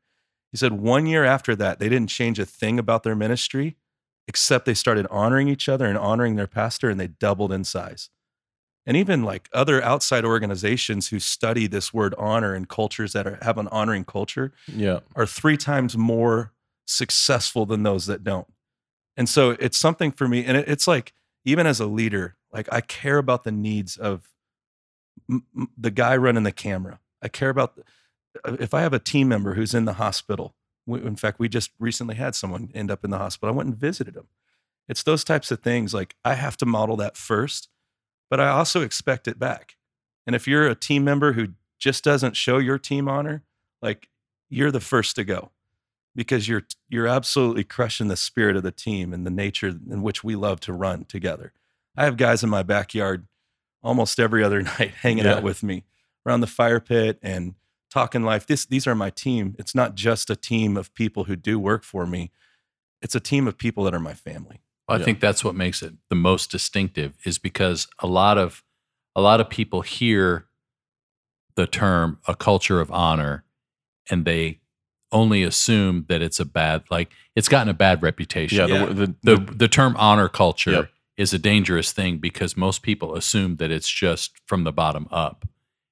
[0.52, 3.76] He said one year after that, they didn't change a thing about their ministry,
[4.28, 8.08] except they started honoring each other and honoring their pastor, and they doubled in size.
[8.90, 13.38] And even like other outside organizations who study this word honor and cultures that are,
[13.40, 14.98] have an honoring culture Yeah.
[15.14, 16.50] are three times more
[16.86, 18.48] successful than those that don't.
[19.16, 20.44] And so it's something for me.
[20.44, 21.12] And it, it's like,
[21.44, 24.28] even as a leader, like I care about the needs of
[25.30, 26.98] m- m- the guy running the camera.
[27.22, 27.84] I care about the,
[28.44, 30.56] uh, if I have a team member who's in the hospital.
[30.84, 33.54] We, in fact, we just recently had someone end up in the hospital.
[33.54, 34.26] I went and visited him.
[34.88, 35.94] It's those types of things.
[35.94, 37.68] Like I have to model that first,
[38.30, 39.76] but I also expect it back.
[40.26, 43.42] And if you're a team member who just doesn't show your team honor,
[43.82, 44.08] like
[44.48, 45.50] you're the first to go
[46.14, 50.22] because you're you're absolutely crushing the spirit of the team and the nature in which
[50.24, 51.52] we love to run together.
[51.96, 53.26] I have guys in my backyard
[53.82, 55.36] almost every other night hanging Yeah.
[55.36, 55.84] out with me
[56.26, 57.54] around the fire pit and
[57.90, 58.46] talking life.
[58.46, 59.56] This these are my team.
[59.58, 62.30] It's not just a team of people who do work for me.
[63.02, 64.60] It's a team of people that are my family.
[64.90, 65.04] Well, I Yeah.
[65.04, 68.62] think that's what makes it the most distinctive is because a lot of
[69.16, 70.46] a lot of people hear
[71.56, 73.44] the term a culture of honor
[74.10, 74.60] and they
[75.12, 78.58] only assume that it's a bad like it's gotten a bad reputation.
[78.58, 78.66] Yeah.
[78.66, 78.86] Yeah.
[78.86, 80.90] The, the, The the, the term honor culture Yep.
[81.16, 85.46] is a dangerous thing because most people assume that it's just from the bottom up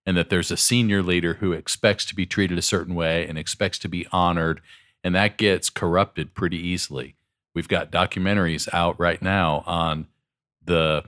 [0.06, 3.36] and that there's a senior leader who expects to be treated a certain way and
[3.38, 4.60] expects to be honored
[5.04, 7.14] and that gets corrupted pretty easily.
[7.58, 10.06] We've got documentaries out right now on
[10.64, 11.02] the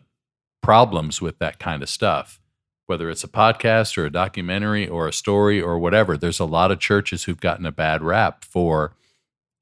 [0.64, 2.40] problems with that kind of stuff.
[2.86, 6.72] Whether it's a podcast or a documentary or a story or whatever, there's a lot
[6.72, 8.96] of churches who've gotten a bad rap for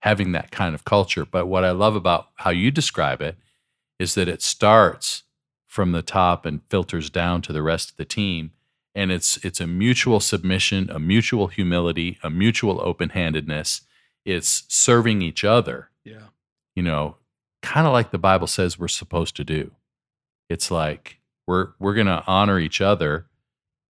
[0.01, 1.27] having that kind of culture.
[1.27, 3.37] But what I love about how you describe it
[3.98, 5.24] is that it starts
[5.66, 8.53] from the top and filters down to the rest of the team.
[8.94, 13.83] And it's it's a mutual submission, a mutual humility, a mutual open-handedness.
[14.24, 16.29] It's serving each other, Yeah.
[16.79, 17.17] You know,
[17.61, 19.73] kind of like the Bible says we're supposed to do.
[20.49, 23.27] It's like we're we're going to honor each other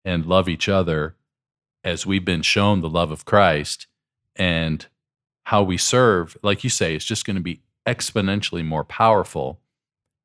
[0.03, 1.15] and love each other
[1.83, 3.85] as we've been shown the love of Christ
[4.35, 4.87] and
[5.45, 9.59] how we serve, like you say, is just going to be exponentially more powerful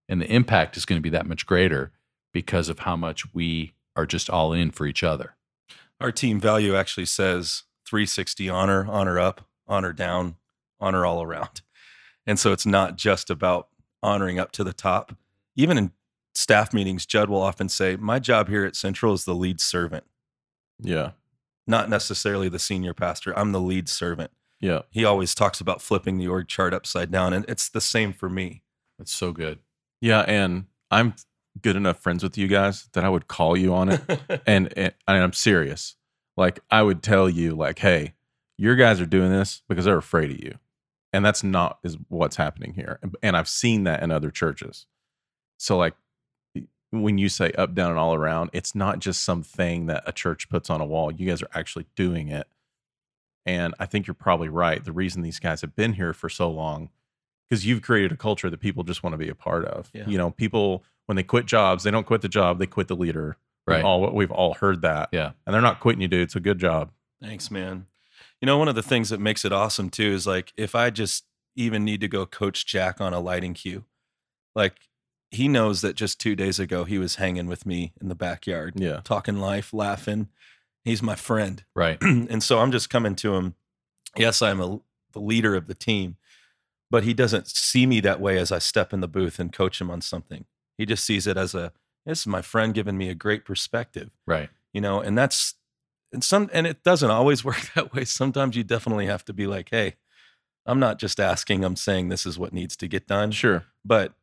[0.09, 1.93] And the impact is going to be that much greater
[2.33, 5.37] because of how much we are just all in for each other.
[6.01, 10.37] Our team value actually says 360 honor, honor up, honor down,
[10.81, 11.61] honor all around.
[12.27, 13.69] And so it's not just about
[14.03, 15.17] honoring up to the top.
[15.57, 15.93] Even in
[16.35, 20.05] staff meetings, Jud will often say, My job here at Central is the lead servant,
[20.81, 21.13] Yeah.
[21.67, 23.37] not necessarily the senior pastor.
[23.39, 24.31] I'm the lead servant.
[24.61, 24.83] Yeah.
[24.91, 28.29] He always talks about flipping the org chart upside down, and it's the same for
[28.29, 28.63] me.
[28.99, 29.59] That's so good.
[30.01, 30.21] Yeah.
[30.27, 31.15] And I'm
[31.61, 34.01] good enough friends with you guys that I would call you on it.
[34.47, 35.97] and, and, and I'm serious.
[36.37, 38.15] Like I would tell you, like, hey,
[38.57, 40.59] your guys are doing this because they're afraid of you.
[41.15, 42.99] And that's not is what's happening here.
[43.23, 44.87] And- I've seen that in other churches.
[45.59, 45.95] So like
[46.91, 50.49] when you say up, down, and all around, it's not just something that a church
[50.49, 51.11] puts on a wall.
[51.13, 52.47] You guys are actually doing it.
[53.47, 54.85] And I think you're probably right.
[54.85, 56.91] The reason these guys have been here for so long,
[57.49, 59.91] because you've created a culture that people just want to be a part of.
[59.93, 60.07] Yeah.
[60.07, 62.97] You know, people when they quit jobs, they don't quit the job, they quit the
[62.97, 63.37] leader.
[63.67, 63.85] We've Right.
[63.85, 65.11] all we've all heard that.
[65.13, 65.33] Yeah.
[65.47, 66.23] And they're not quitting you, dude.
[66.23, 66.91] It's a good job.
[67.21, 67.87] Thanks, man.
[68.41, 70.91] You know, one of the things that makes it awesome too is like if I
[70.91, 71.25] just
[71.57, 73.85] even need to go coach Jack on a lighting cue,
[74.55, 74.75] like
[75.31, 78.75] he knows that just two days ago he was hanging with me in the backyard,
[78.79, 79.01] Yeah.
[79.05, 80.29] talking life, laughing.
[80.85, 81.65] He's my friend.
[81.75, 82.01] Right.
[82.03, 83.55] and so I'm just coming to him.
[84.17, 84.81] Yes, I'm a,
[85.13, 86.17] the leader of the team,
[86.91, 89.81] but he doesn't see me that way as I step in the booth and coach
[89.81, 90.45] him on something.
[90.79, 91.73] He just sees it as a,
[92.07, 94.51] this is my friend giving me a great perspective Right.
[94.75, 95.55] you know and that's
[96.15, 99.47] and some and it doesn't always work that way sometimes you definitely have to be
[99.47, 99.97] like hey
[100.65, 103.65] i'm not just asking i'm saying this is what needs to get done Sure.
[103.85, 104.15] but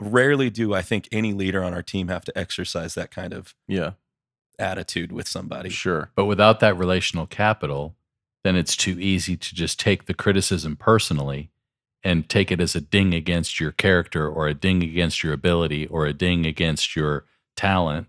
[0.00, 3.54] rarely do i think any leader on our team have to exercise that kind of
[3.66, 3.92] Yeah.
[4.58, 6.10] attitude with somebody Sure.
[6.14, 7.96] But without that relational capital,
[8.44, 11.50] then it's too easy to just take the criticism personally
[12.04, 15.86] and take it as a ding against your character or a ding against your ability
[15.86, 17.24] or a ding against your
[17.56, 18.08] talent.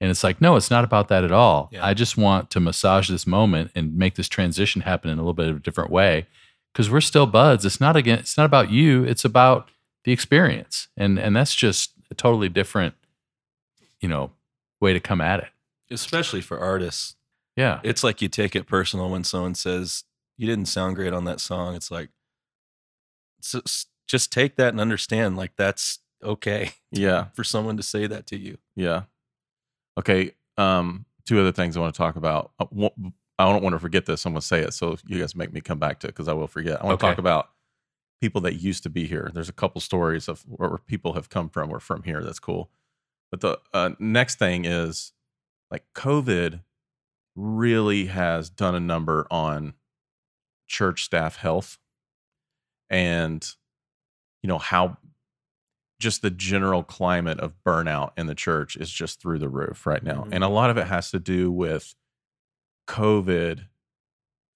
[0.00, 1.68] And it's like, no, it's not about that at all.
[1.72, 1.84] Yeah.
[1.84, 5.34] I just want to massage this moment and make this transition happen in a little
[5.34, 6.26] bit of a different way
[6.72, 7.64] because we're still buds.
[7.64, 9.70] It's not again, it's not about you, it's about
[10.04, 10.86] the experience.
[10.96, 12.94] And and that's just a totally different,
[14.00, 14.30] you know,
[14.80, 15.48] way to come at it.
[15.90, 17.16] especially for artists
[17.56, 17.80] Yeah.
[17.82, 20.04] it's like you take it personal when someone says
[20.36, 22.10] you didn't sound great on that song it's like
[23.42, 27.24] s- s- just take that and understand like that's okay Yeah.
[27.34, 29.02] for someone to say that to you Yeah.
[29.98, 30.32] Okay.
[30.56, 32.52] Um, two other things I want to talk about.
[32.58, 32.88] Uh,
[33.38, 34.24] I don't want to forget this.
[34.24, 34.74] I'm going to say it.
[34.74, 36.80] So you guys make me come back to it because I will forget.
[36.82, 37.12] I want to Okay.
[37.12, 37.50] talk about
[38.20, 39.30] people that used to be here.
[39.32, 42.22] There's a couple stories of where people have come from or from here.
[42.22, 42.70] That's cool.
[43.30, 45.12] But the uh, next thing is
[45.70, 46.62] like COVID
[47.36, 49.74] really has done a number on
[50.66, 51.78] church staff health
[52.90, 53.46] and,
[54.42, 54.96] you know, how
[55.98, 60.02] just the general climate of burnout in the church is just through the roof right
[60.02, 60.24] now.
[60.24, 60.28] Mhm.
[60.32, 61.94] And a lot of it has to do with
[62.86, 63.66] COVID,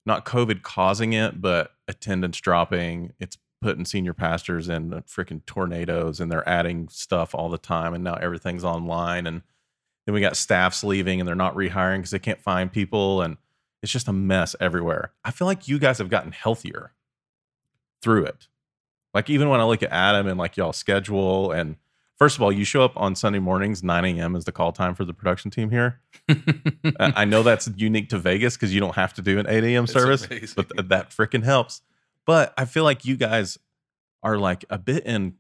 [0.07, 3.12] not COVID causing it, but attendance dropping.
[3.18, 7.94] It's putting senior pastors in freaking tornadoes and they're adding stuff all the time.
[7.94, 9.26] And now everything's online.
[9.26, 9.42] And
[10.07, 13.22] then we got staffs leaving and they're not rehiring because they can't find people.
[13.22, 13.37] And
[13.83, 15.12] it's just a mess everywhere.
[15.24, 16.92] I feel like you guys have gotten healthier
[18.00, 18.48] through it.
[19.14, 21.77] Like even when I look at Adam and like y'all schedule, and
[22.16, 24.37] first of all, you show up on Sunday mornings, 9 a.m.
[24.37, 26.01] is the call time for the production team here.
[26.98, 29.87] I know that's unique to Vegas because you don't have to do an 8 a.m.
[29.87, 31.83] Service, but th- that freaking helps.
[32.27, 33.59] But I feel like you guys
[34.22, 35.35] are like a bit in,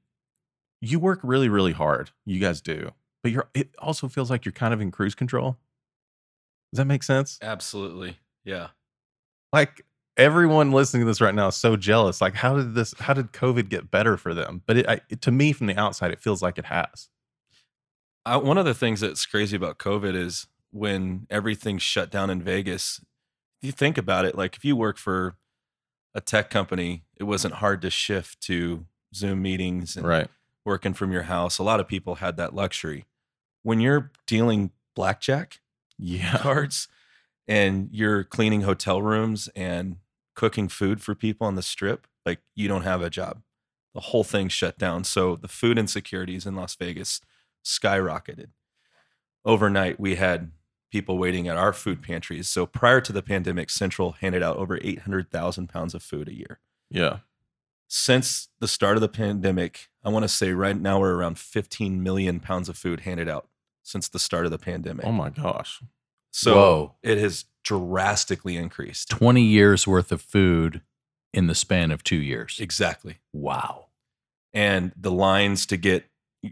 [0.80, 2.10] you work really, really hard.
[2.26, 2.90] You guys do.
[3.22, 5.56] But you're, it also feels like you're kind of in cruise control.
[6.72, 7.38] Does that make sense?
[7.42, 8.68] absolutely yeah
[9.52, 9.84] like
[10.16, 12.20] everyone listening to this right now is so jealous.
[12.20, 12.94] Like, how did this?
[12.98, 14.62] How did COVID get better for them?
[14.66, 17.08] But it, I, it- to me, from the outside, it feels like it has.
[18.24, 22.42] I, one of the things that's crazy about COVID is when everything's shut down in
[22.42, 23.00] Vegas.
[23.60, 25.36] If you think about it, like if you work for
[26.14, 30.28] a tech company, it wasn't hard to shift to Zoom meetings and Right.
[30.64, 31.58] working from your house.
[31.58, 33.06] A lot of people had that luxury.
[33.62, 35.60] When you're dealing blackjack
[35.98, 36.38] Yeah.
[36.38, 36.88] cards
[37.48, 39.96] and you're cleaning hotel rooms and
[40.34, 43.42] cooking food for people on the strip, like you don't have a job.
[43.94, 45.04] The whole thing shut down.
[45.04, 47.20] So the food insecurities in Las Vegas
[47.64, 48.48] skyrocketed.
[49.44, 50.52] Overnight, we had
[50.90, 52.48] people waiting at our food pantries.
[52.48, 56.60] So prior to the pandemic, Central handed out over 800,000 pounds of food a year.
[56.90, 57.18] Yeah.
[57.88, 62.02] Since the start of the pandemic, I want to say right now we're around 15
[62.02, 63.48] million pounds of food handed out
[63.82, 65.04] since the start of the pandemic.
[65.06, 65.82] Oh my gosh.
[66.30, 66.94] So Whoa.
[67.02, 69.08] it has drastically increased.
[69.10, 70.82] 20 years worth of food
[71.32, 72.58] in the span of two years.
[72.60, 73.18] Exactly.
[73.32, 73.86] Wow.
[74.52, 76.06] And the lines to get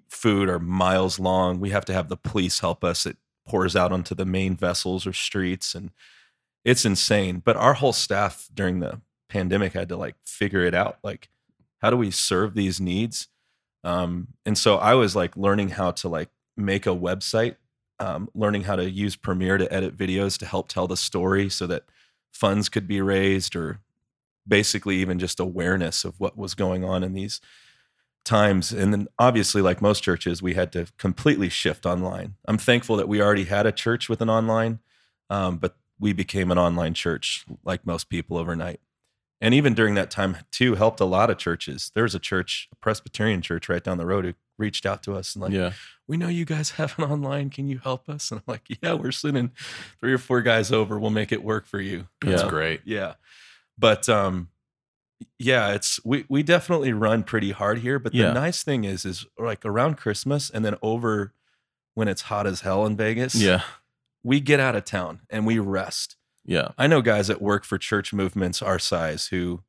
[0.08, 1.60] food are miles long.
[1.60, 3.06] We have to have the police help us.
[3.06, 5.90] It pours out onto the main vessels or streets, and
[6.64, 7.42] it's insane.
[7.44, 10.98] But our whole staff during the pandemic had to like figure it out.
[11.02, 11.28] Like,
[11.80, 13.28] how do we serve these needs?
[13.82, 17.56] Um, and so I was like learning how to like make a website,
[18.00, 21.66] um, learning how to use Premiere to edit videos to help tell the story so
[21.66, 21.84] that
[22.32, 23.80] funds could be raised or
[24.48, 27.40] basically even just awareness of what was going on in these
[28.24, 28.72] times.
[28.72, 32.34] And then obviously, like most churches, we had to completely shift online.
[32.46, 34.80] I'm thankful that we already had a church with an online,
[35.28, 38.80] um, but we became an online church like most people overnight.
[39.42, 41.90] And even during that time, too, helped a lot of churches.
[41.94, 45.14] There was a church, a Presbyterian church right down the road who reached out to
[45.14, 45.72] us and like, yeah.
[46.10, 47.50] We know you guys have an online.
[47.50, 48.32] Can you help us?
[48.32, 49.52] And I'm like, yeah, we're sending
[50.00, 50.98] three or four guys over.
[50.98, 52.08] We'll make it work for you.
[52.20, 52.48] That's Yeah.
[52.50, 52.80] great.
[52.84, 53.14] Yeah.
[53.78, 54.48] But um
[55.38, 58.32] yeah, it's we we definitely run pretty hard here, but the Yeah.
[58.32, 61.32] nice thing is is like around Christmas and then over
[61.94, 63.62] when it's hot as hell in Vegas, Yeah.
[64.24, 66.16] we get out of town and we rest.
[66.44, 66.68] Yeah.
[66.76, 69.62] I know guys that work for church movements our size who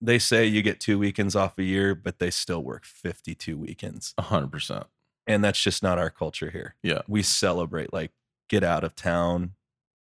[0.00, 4.14] they say you get 2 weekends off a year, but they still work 52 weekends.
[4.18, 4.86] Hundred percent.
[5.26, 6.74] And that's just not our culture here.
[6.82, 7.02] Yeah.
[7.06, 8.10] We celebrate like
[8.48, 9.52] get out of town,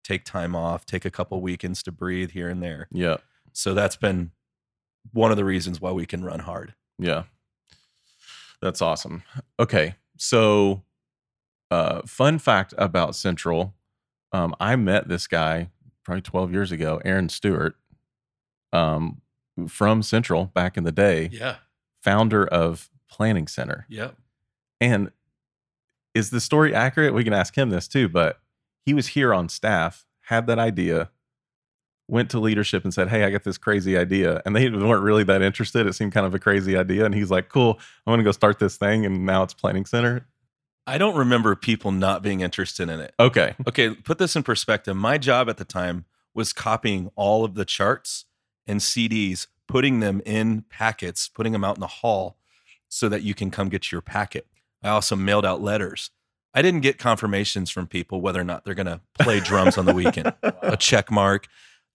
[0.03, 2.88] take time off, take a couple weekends to breathe here and there.
[2.91, 3.17] Yeah.
[3.53, 4.32] So that's been
[5.13, 6.74] one of the reasons why we can run hard.
[6.97, 7.24] Yeah.
[8.61, 9.24] That's awesome.
[9.59, 9.95] Okay.
[10.17, 10.84] So,
[11.72, 13.74] uh, fun fact about Central
[14.32, 15.70] um, I met this guy
[16.03, 17.76] probably 12 years ago, Aaron Stewart,
[18.72, 19.22] um,
[19.67, 21.55] from Central back in the day, Yeah.
[22.03, 23.86] founder of Planning Center.
[23.89, 24.15] Yep.
[24.82, 25.12] And
[26.14, 27.14] is the story accurate?
[27.14, 28.40] We can ask him this too, but
[28.86, 31.10] he was here on staff, had that idea,
[32.08, 34.42] went to leadership and said, Hey, I got this crazy idea.
[34.46, 35.86] And they weren't really that interested.
[35.86, 37.06] It seemed kind of a crazy idea.
[37.06, 39.06] And he's like, Cool, I'm going to go start this thing.
[39.06, 40.26] And now it's Planning Center.
[40.88, 43.14] I don't remember people not being interested in it.
[43.20, 43.56] Okay.
[43.68, 44.96] Okay, put this in perspective.
[44.96, 48.26] My job at the time was copying all of the charts
[48.66, 52.38] and CDs, putting them in packets, putting them out in the hall
[52.88, 54.48] so that you can come get your packet.
[54.84, 56.12] I also mailed out letters.
[56.54, 59.86] I didn't get confirmations from people whether or not they're going to play drums on
[59.86, 61.48] the weekend, a check mark.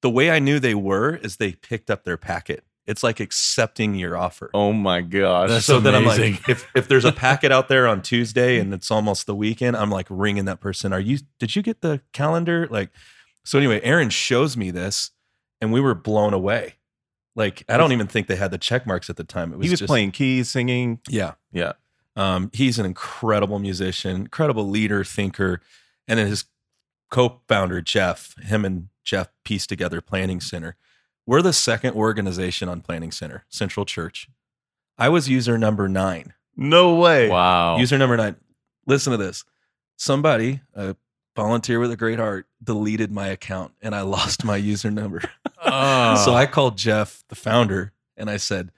[0.03, 2.65] The way I knew they were is they picked up their packet.
[2.87, 4.51] It's like accepting your offer.
[4.53, 5.49] Oh my gosh.
[5.49, 8.75] That's so then I'm like, if if there's a packet out there on Tuesday and
[8.75, 10.93] it's almost the weekend, I'm like ringing that person.
[10.93, 11.19] Are you?
[11.39, 12.69] Did you get the calendar?
[12.71, 12.91] Like,
[13.43, 15.13] so anyway, Aaron shows me this,
[15.63, 16.75] and we were blown away.
[17.35, 19.53] Like, I don't even think they had the check marks at the time.
[19.53, 21.01] It was he was just, playing keys, singing.
[21.09, 21.73] Yeah, Yeah.
[22.17, 25.61] Um, he's an incredible musician, incredible leader, thinker,
[26.07, 26.45] and then his
[27.11, 30.77] co-founder Jeff, him and Jeff pieced together Planning Center.
[31.27, 34.29] We're the second organization on Planning Center, Central Church.
[34.99, 36.35] I was user number nine.
[36.57, 37.29] No way.
[37.29, 37.79] Wow.
[37.79, 38.37] User number nine.
[38.87, 39.45] Listen to this.
[39.97, 40.97] Somebody, a
[41.35, 45.23] volunteer with a great heart, deleted my account and I lost my user number.
[45.65, 46.23] Oh.
[46.25, 48.71] So I called Jeff, the founder, and I said,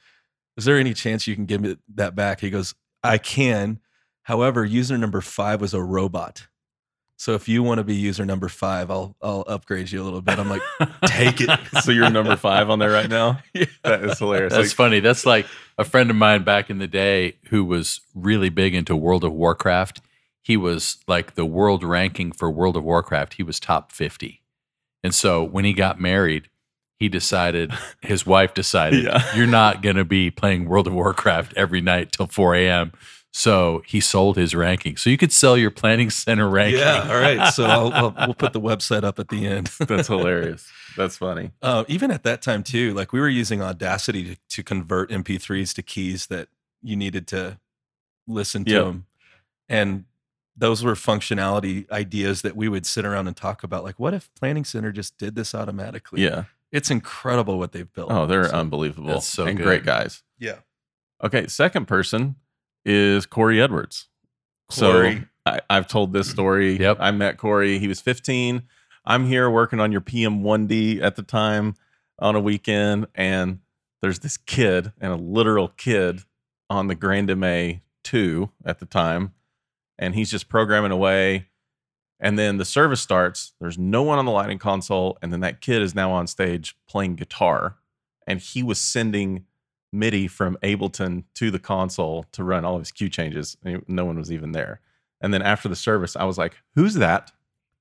[0.57, 2.41] Is there any chance you can give me that back?
[2.41, 2.75] He goes,
[3.07, 3.81] I can.
[4.23, 6.47] However, user number five was a robot.
[7.19, 10.21] So if you want to be user number five, I'll I'll upgrade you a little
[10.21, 10.39] bit.
[10.39, 10.61] I'm like,
[11.07, 11.49] take it.
[11.83, 13.41] So you're number five on there right now?
[13.55, 13.65] Yeah.
[13.85, 14.53] That is hilarious.
[14.53, 15.01] That's Like, funny.
[15.01, 15.47] That's like
[15.79, 19.33] a friend of mine back in the day who was really big into World of
[19.33, 20.03] Warcraft.
[20.43, 23.35] He was like the world ranking for World of Warcraft.
[23.35, 24.43] He was top 50.
[25.03, 26.49] And so when he got married,
[26.99, 29.23] he decided, his wife decided, Yeah.
[29.37, 32.93] you're not going to be playing World of Warcraft every night till 4 a.m.
[33.33, 34.97] So he sold his ranking.
[34.97, 36.81] So you could sell your planning center ranking.
[36.81, 37.07] Yeah.
[37.11, 37.53] All right.
[37.53, 39.67] So I'll, I'll, we'll put the website up at the end.
[39.81, 40.67] that's hilarious.
[40.97, 41.51] That's funny.
[41.61, 45.75] Uh, even at that time too, like we were using Audacity to, to convert MP3s
[45.75, 46.49] to keys that
[46.83, 47.59] you needed to
[48.27, 48.85] listen to Yep.
[48.85, 49.07] them,
[49.69, 50.05] and
[50.57, 53.85] those were functionality ideas that we would sit around and talk about.
[53.85, 56.23] Like, what if Planning Center just did this automatically?
[56.23, 56.45] Yeah.
[56.77, 58.11] It's incredible what they've built.
[58.13, 59.09] Oh, they're So, unbelievable.
[59.15, 59.65] That's so and good.
[59.65, 60.23] great guys.
[60.39, 60.57] yeah.
[61.25, 62.37] Okay, second person
[62.85, 64.09] is Corey Edwards.
[64.71, 65.17] Corey.
[65.17, 66.77] So I, I've told this story.
[66.81, 66.99] Yep.
[67.01, 67.79] I met Corey.
[67.79, 68.63] He was 15.
[69.07, 71.75] I'm here working on your PM1D at the time
[72.19, 73.61] on a weekend, and
[74.03, 76.21] there's this kid and a literal kid
[76.69, 79.33] on the Grand MA 2 at the time,
[79.99, 81.47] and he's just programming away.
[82.19, 83.53] And then the service starts.
[83.61, 86.77] There's no one on the lighting console, and then that kid is now on stage
[86.89, 87.77] playing guitar,
[88.27, 89.45] and he was sending
[89.93, 93.57] MIDI from Ableton to the console to run all of his cue changes.
[93.65, 94.81] And no one was even there.
[95.21, 97.33] And then after the service, I was like, "Who's that?"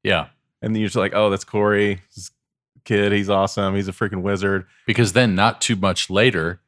[0.03, 0.27] Yeah.
[0.61, 2.31] And then you're just like, "Oh, that's Corey, this
[2.83, 3.11] kid.
[3.11, 3.75] He's awesome.
[3.75, 6.61] He's a freaking wizard." Because then, not too much later,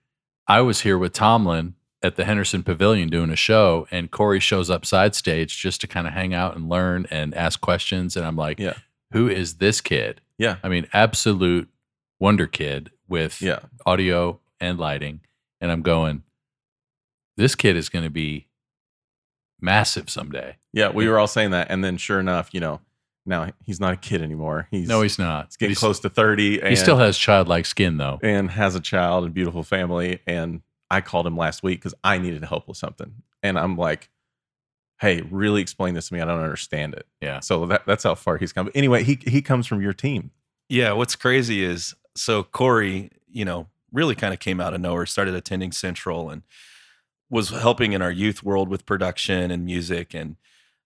[0.47, 4.69] I was here with Tomlin at the Henderson Pavilion doing a show, and Corey shows
[4.69, 8.15] up side stage just to kind of hang out and learn and ask questions.
[8.15, 8.73] And I'm like, Yeah.
[9.13, 10.21] who is this kid?
[10.37, 10.57] Yeah.
[10.63, 11.69] I mean, absolute
[12.19, 13.59] wonder kid with Yeah.
[13.85, 15.21] audio and lighting.
[15.59, 16.23] And I'm going,
[17.35, 18.47] this kid is going to be
[19.59, 20.57] massive someday.
[20.73, 20.89] Yeah.
[20.89, 21.67] We were all saying that.
[21.71, 22.79] And then sure enough, you know,
[23.25, 24.67] now he's not a kid anymore.
[24.71, 25.47] He's, no, he's not.
[25.47, 26.59] he's getting He's- close to 30.
[26.61, 28.19] And, He still has childlike skin, though.
[28.23, 30.19] and has a child and beautiful family.
[30.27, 33.13] And I called him last week because I needed help with something.
[33.43, 34.09] And I'm like,
[34.99, 36.21] hey, really explain this to me.
[36.21, 37.05] I don't understand it.
[37.21, 37.39] Yeah.
[37.39, 38.65] So that, that's how far he's come.
[38.65, 40.31] But anyway, he, he comes from your team.
[40.69, 45.05] Yeah, what's crazy is so Corey, you know, really kind of came out of nowhere,
[45.05, 46.41] started attending Central and
[47.29, 50.13] was helping in our youth world with production and music.
[50.13, 50.37] And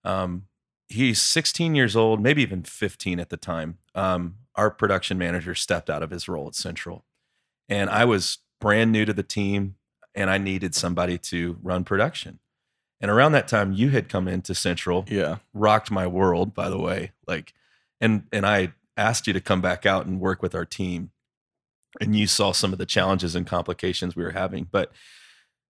[0.04, 0.48] um,
[0.90, 3.78] he's 16 years old, maybe even 15 at the time.
[3.96, 7.06] Um, our production manager stepped out of his role at Central.
[7.70, 9.76] And I was brand new to the team
[10.16, 12.40] and I needed somebody to run production.
[13.00, 15.38] And around that time, you had come into Central Yeah.
[15.54, 17.54] rocked my world by the way like
[18.00, 21.12] and and i asked you to come back out and work with our team
[22.00, 24.92] and you saw some of the challenges and complications we were having but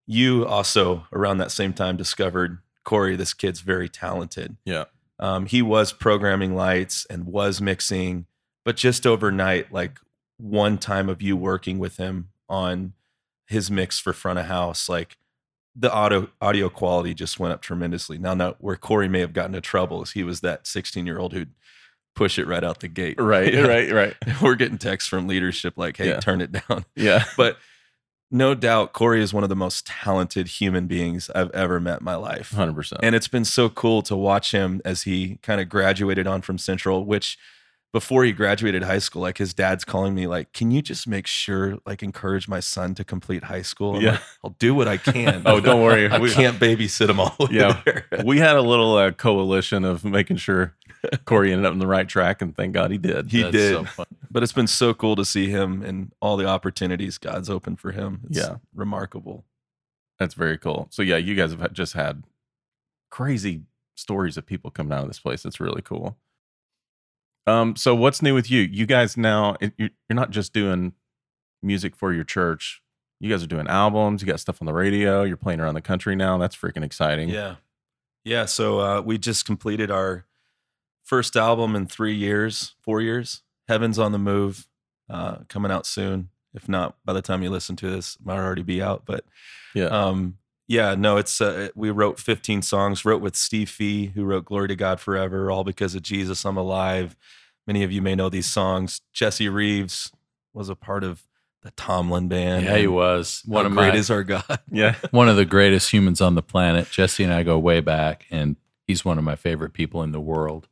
[0.08, 4.86] you also around that same time discovered corey this kid's very talented Yeah.
[5.20, 8.26] um, he was programming lights and was mixing
[8.66, 10.00] but just overnight like
[10.38, 12.94] one time of you working with him on
[13.48, 15.18] his mix for front of house like
[15.76, 18.18] the audio audio quality just went up tremendously.
[18.18, 21.18] Now, now where Corey may have gotten into trouble is he was that 16 year
[21.18, 21.52] old who'd
[22.14, 23.16] push it right out the gate.
[23.22, 23.54] Right.
[23.54, 23.62] Yeah.
[23.62, 23.92] Right.
[23.92, 24.16] Right.
[24.42, 26.20] We're getting texts from leadership like, "Hey, Yeah.
[26.20, 27.24] turn it down." Yeah.
[27.38, 27.58] But
[28.34, 32.06] no doubt, Corey is one of the most talented human beings I've ever met in
[32.06, 32.52] my life.
[32.56, 32.94] 100%.
[33.04, 36.58] And it's been so cool to watch him as he kind of graduated on from
[36.58, 37.38] Central, which
[37.94, 41.28] before he graduated high school, like his dad's calling me, like, can you just make
[41.28, 43.96] sure, like, encourage my son to complete high school?
[43.98, 44.12] I'm Yeah.
[44.12, 45.44] like, I'll do what I can.
[45.46, 46.08] Oh, don't worry.
[46.10, 47.82] I We- can't babysit him all the way Yeah.
[47.86, 48.06] there.
[48.26, 50.74] we had a little uh, coalition of making sure
[51.26, 53.30] Corey ended up on the right track, and thank God he did.
[53.32, 53.88] He That's did.
[53.98, 54.06] so.
[54.30, 57.92] But it's been so cool to see him and all the opportunities God's opened for
[57.92, 58.22] him.
[58.30, 58.58] It's Yeah.
[58.74, 59.44] remarkable.
[60.20, 60.88] That's very cool.
[60.92, 62.24] So yeah, you guys have just had
[63.10, 63.64] crazy
[63.96, 65.44] stories of people coming out of this place.
[65.44, 66.18] It's really cool.
[67.48, 68.62] Um, so what's new with you?
[68.62, 69.72] You guys now you're
[70.10, 70.94] you're not just doing
[71.64, 72.82] music for your church.
[73.20, 74.22] You guys are doing albums.
[74.22, 75.24] You got stuff on the radio.
[75.24, 76.38] You're playing around the country now.
[76.38, 77.30] That's freaking exciting.
[77.30, 77.56] Yeah.
[78.24, 78.46] Yeah.
[78.46, 80.26] So uh, we just completed our
[81.04, 83.42] first album in three years, four years.
[83.68, 84.68] Heaven's on the Move,
[85.10, 86.30] uh, coming out soon.
[86.54, 89.04] If not, by the time you listen to this, it might already be out.
[89.06, 89.24] But
[89.74, 89.86] Yeah.
[89.86, 90.38] um,
[90.72, 93.04] yeah, no, it's uh, we wrote 15 songs.
[93.04, 96.46] Wrote with Steve Fee, who wrote "Glory to God Forever," all because of Jesus.
[96.46, 97.18] I'm alive.
[97.68, 99.02] Many of you may know these songs.
[99.12, 100.12] Jesse Reeves
[100.54, 101.24] was a part of
[101.62, 102.66] the Tomlin band.
[102.66, 104.60] Yeah, he was one of great my is our God?
[104.72, 104.96] Yeah.
[105.12, 106.90] one of the greatest humans on the planet.
[106.90, 108.56] Jesse and I go way back, and
[108.88, 110.70] he's one of my favorite people in the world.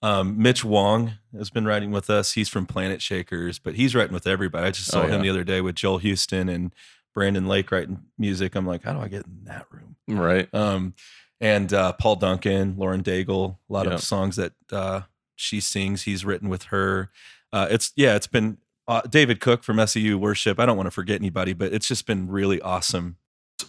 [0.00, 2.32] Um, Mitch Wong has been writing with us.
[2.32, 4.66] He's from Planet Shakers, but he's writing with everybody.
[4.66, 6.72] I just saw Oh, him the other day with Joel Houston and
[7.18, 8.54] Brandon Lake writing music.
[8.54, 9.96] I'm like, how do I get in that room?
[10.06, 10.48] Right.
[10.54, 10.94] Um,
[11.40, 13.94] and uh, Paul Duncan, Lauren Daigle, a lot Yeah.
[13.94, 15.00] of songs that uh,
[15.34, 16.02] she sings.
[16.02, 17.10] He's written with her.
[17.52, 20.60] Uh, it's yeah, it's been uh, David Cook from SEU Worship.
[20.60, 23.16] I don't want to forget anybody, but it's just been really awesome.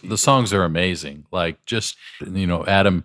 [0.04, 1.26] The songs are amazing.
[1.32, 3.02] Like just you know, Adam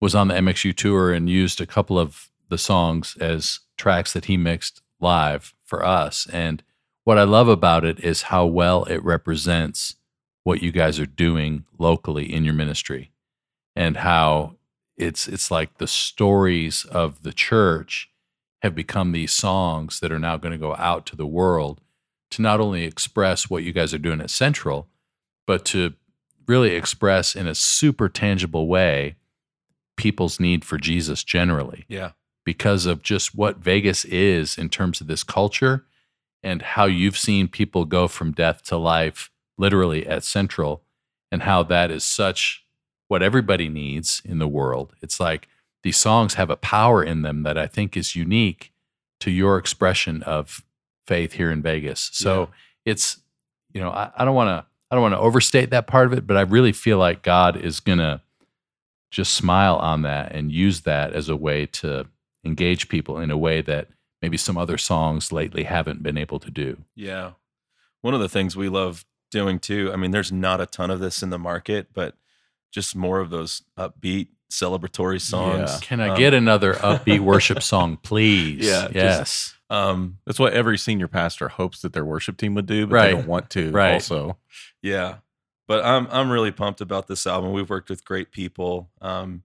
[0.00, 4.24] was on the MXU tour and used a couple of the songs as tracks that
[4.24, 6.26] he mixed live for us.
[6.32, 6.64] And
[7.10, 9.96] what I love about it is how well it represents
[10.44, 13.10] what you guys are doing locally in your ministry
[13.74, 14.54] and how
[14.96, 18.10] it's it's like the stories of the church
[18.62, 21.80] have become these songs that are now going to go out to the world
[22.30, 24.86] to not only express what you guys are doing at Central,
[25.48, 25.94] but to
[26.46, 29.16] really express in a super tangible way
[29.96, 31.86] people's need for Jesus generally.
[31.88, 32.12] Yeah,
[32.44, 35.84] because of just what Vegas is in terms of this culture
[36.42, 40.82] and how you've seen people go from death to life literally at Central
[41.30, 42.64] and how that is such
[43.08, 44.94] what everybody needs in the world.
[45.02, 45.48] It's like
[45.82, 48.72] these songs have a power in them that I think is unique
[49.20, 50.64] to your expression of
[51.06, 52.10] faith here in Vegas.
[52.12, 52.50] So
[52.84, 53.18] it's,
[53.72, 56.12] you know, I, I don't want to, I don't want to overstate that part of
[56.12, 58.20] it, but I really feel like God is going to
[59.10, 62.06] just smile on that and use that as a way to
[62.44, 63.88] engage people in a way that
[64.22, 66.84] maybe some other songs lately haven't been able to do.
[66.94, 67.32] Yeah.
[68.02, 71.00] One of the things we love doing too, I mean, there's not a ton of
[71.00, 72.14] this in the market, but
[72.72, 75.70] just more of those upbeat celebratory songs.
[75.72, 75.78] Yeah.
[75.80, 78.66] Can I Um, get another upbeat worship song, please?
[78.66, 79.54] Yeah, just- Yes.
[79.70, 83.06] Um, That's what every senior pastor hopes that their worship team would do, but Right.
[83.06, 83.70] they don't want to.
[83.70, 83.92] Right.
[83.94, 84.36] Also.
[84.82, 85.18] yeah.
[85.68, 87.52] but I'm I'm really pumped about this album.
[87.52, 89.44] We've worked with great people um,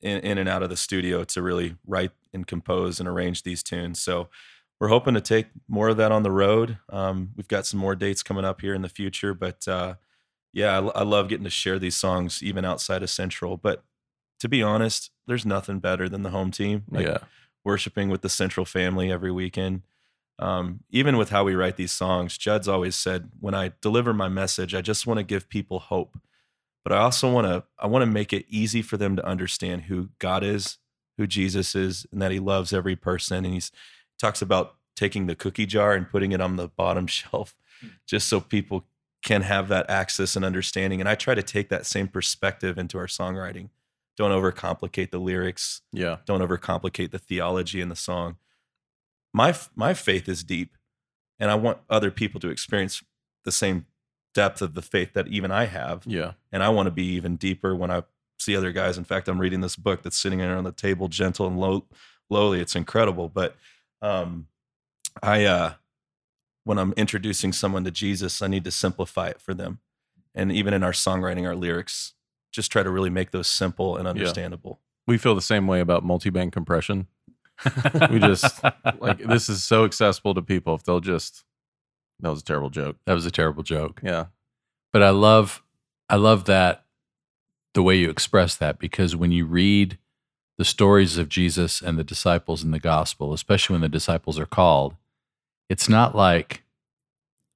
[0.00, 3.62] in in and out of the studio to really write and compose and arrange these
[3.62, 4.00] tunes.
[4.00, 4.28] So
[4.80, 6.78] we're hoping to take more of that on the road.
[6.88, 9.94] Um, we've got some more dates coming up here in the future, but uh,
[10.52, 13.56] yeah, I, I love getting to share these songs even outside of Central.
[13.56, 13.84] But
[14.40, 16.84] to be honest, there's nothing better than the home team.
[16.90, 17.18] Like yeah.
[17.62, 19.82] worshiping with the Central family every weekend.
[20.38, 24.28] Um, even with how we write these songs, Jud's always said, when I deliver my
[24.28, 26.18] message, I just want to give people hope,
[26.82, 29.82] but I also want to I want to make it easy for them to understand
[29.82, 30.78] who God is,
[31.20, 33.44] who Jesus is, and that He loves every person.
[33.44, 33.62] And he
[34.18, 37.88] talks about taking the cookie jar and putting it on the bottom shelf, hmm.
[38.06, 38.86] just so people
[39.22, 40.98] can have that access and understanding.
[41.00, 43.68] And I try to take that same perspective into our songwriting.
[44.16, 45.82] Don't overcomplicate the lyrics.
[45.92, 46.16] Yeah.
[46.24, 48.36] Don't overcomplicate the theology in the song
[49.32, 50.76] my my faith is deep
[51.38, 53.02] and i want other people to experience
[53.44, 53.86] the same
[54.34, 56.32] depth of the faith that even i have Yeah.
[56.52, 58.02] and i want to be even deeper when i
[58.40, 61.08] see other guys in fact i'm reading this book that's sitting there on the table
[61.08, 61.84] gentle and low,
[62.28, 63.56] lowly it's incredible but
[64.02, 64.46] um
[65.22, 65.72] i uh
[66.64, 69.80] when i'm introducing someone to jesus i need to simplify it for them
[70.34, 72.14] and even in our songwriting our lyrics
[72.52, 76.04] just try to really make those simple and understandable We feel the same way about
[76.04, 77.06] multi-band compression.
[78.10, 78.62] We just
[79.00, 81.44] like this is so accessible to people if they'll just
[82.20, 82.96] that was a terrible joke.
[83.06, 84.00] that was a terrible joke.
[84.02, 84.26] Yeah.
[84.92, 85.62] But I love
[86.08, 86.84] I love that
[87.74, 89.98] the way you express that because when you read
[90.58, 94.46] the stories of Jesus and the disciples in the gospel, especially when the disciples are
[94.46, 94.96] called,
[95.68, 96.64] it's not like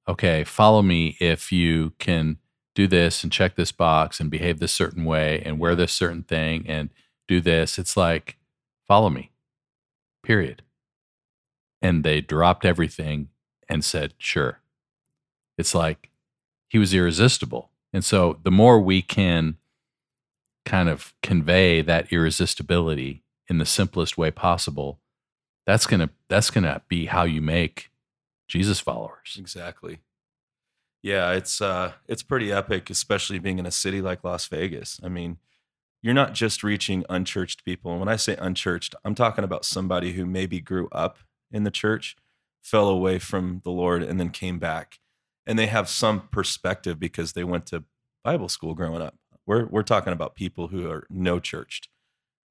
[0.07, 2.37] okay, follow me if you can
[2.75, 6.21] do this and check this box and behave this certain way and wear this certain
[6.21, 6.89] thing and
[7.27, 7.79] do this.
[7.79, 8.37] It's like
[8.87, 9.31] follow me.
[10.23, 10.61] Period.
[11.81, 13.29] And they dropped everything
[13.67, 14.61] and said, "Sure."
[15.57, 16.09] It's like
[16.67, 17.69] he was irresistible.
[17.93, 19.57] And so the more we can
[20.65, 24.99] kind of convey that irresistibility in the simplest way possible,
[25.65, 27.91] that's to that's to be how you make
[28.47, 29.37] Jesus followers.
[29.39, 29.99] Exactly.
[31.01, 34.99] Yeah, it's uh it's pretty epic, especially being in a city like Las Vegas.
[35.03, 35.37] I mean,
[36.01, 37.91] you're not just reaching unchurched people.
[37.91, 41.17] And when I say unchurched, I'm talking about somebody who maybe grew up
[41.51, 42.15] in the church,
[42.61, 44.99] fell away from the Lord, and then came back.
[45.47, 47.83] And they have some perspective because they went to
[48.23, 49.15] Bible school growing up.
[49.45, 51.89] We're we're talking about people who are no churched,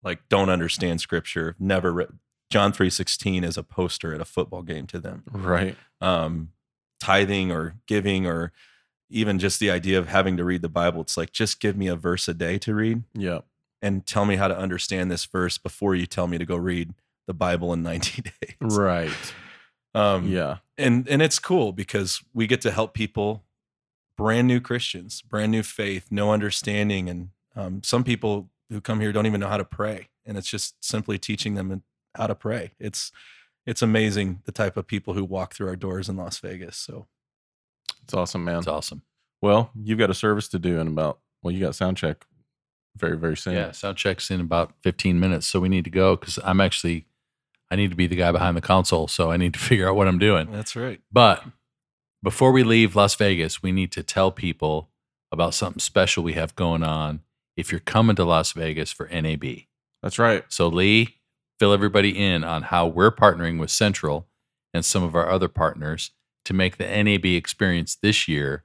[0.02, 2.08] like don't understand scripture, never read
[2.50, 5.76] John 3:16 is a poster at a football game to them Right.
[6.00, 6.50] um,
[7.00, 8.52] tithing or giving or
[9.10, 11.00] even just the idea of having to read the Bible.
[11.02, 13.40] It's like, just give me a verse a day to read Yeah.
[13.82, 16.94] and tell me how to understand this verse before you tell me to go read
[17.26, 18.54] the Bible in 90 days.
[18.60, 19.34] Right.
[19.94, 20.58] Um, Yeah.
[20.78, 23.44] And, and it's cool because we get to help people,
[24.16, 27.08] brand new Christians, brand new faith, no understanding.
[27.08, 30.08] And um, some people who come here don't even know how to pray.
[30.24, 31.82] And it's just simply teaching them
[32.14, 32.72] how to pray.
[32.78, 33.12] It's,
[33.66, 36.76] it's amazing the type of people who walk through our doors in Las Vegas.
[36.76, 37.06] So
[38.04, 38.58] It's awesome, man.
[38.58, 39.02] It's awesome.
[39.42, 42.24] Well, you've got a service to do in about well, you got sound check
[42.96, 43.52] very, very soon.
[43.52, 47.06] Yeah, sound checks in about 15 minutes, so we need to go because I'm actually
[47.70, 49.96] I need to be the guy behind the console, so I need to figure out
[49.96, 50.50] what I'm doing.
[50.50, 51.00] that's right.
[51.12, 51.44] But
[52.24, 54.88] before we leave Las Vegas, we need to tell people
[55.30, 57.20] about something special we have going on
[57.56, 59.44] if you're coming to Las Vegas for NAB.
[60.02, 60.44] That's right.
[60.48, 61.16] So, Lee,
[61.58, 64.26] fill everybody in on how we're partnering with Central
[64.72, 66.12] and some of our other partners
[66.46, 68.64] to make the NAB experience this year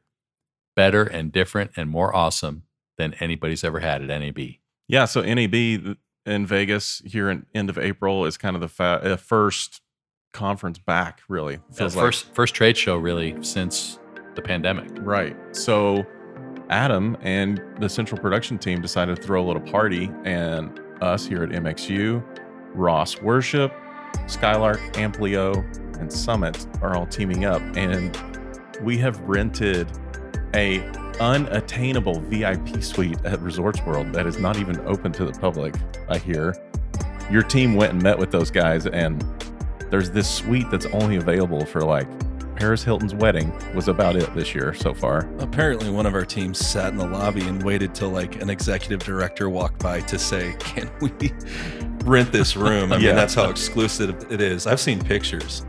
[0.75, 2.63] better and different and more awesome
[2.97, 4.39] than anybody's ever had at NAB.
[4.87, 5.05] Yeah.
[5.05, 9.81] So NAB in Vegas here in end of April is kind of the fa- first
[10.31, 11.21] conference back.
[11.27, 13.99] Really Feels first first trade show really since
[14.35, 14.89] the pandemic.
[14.99, 15.35] Right.
[15.55, 16.05] So
[16.69, 21.43] Adam and the central production team decided to throw a little party, and us here
[21.43, 22.23] at MXU,
[22.75, 23.73] Ross Worship,
[24.27, 25.55] Skylark, Amplio,
[25.99, 28.17] and Summit are all teaming up, and
[28.81, 29.87] we have rented
[30.53, 30.79] a
[31.19, 35.75] unattainable VIP suite at Resorts World that is not even open to the public.
[36.07, 36.55] I hear
[37.29, 39.23] your team went and met with those guys, and
[39.89, 42.07] there's this suite that's only available for like
[42.55, 45.29] Paris Hilton's wedding was about it this year so far.
[45.39, 48.99] Apparently, one of our teams sat in the lobby and waited till like an executive
[48.99, 51.31] director walked by to say, "Can we
[52.03, 54.67] rent this room?" I mean, that's how exclusive it is.
[54.67, 55.65] I've seen pictures.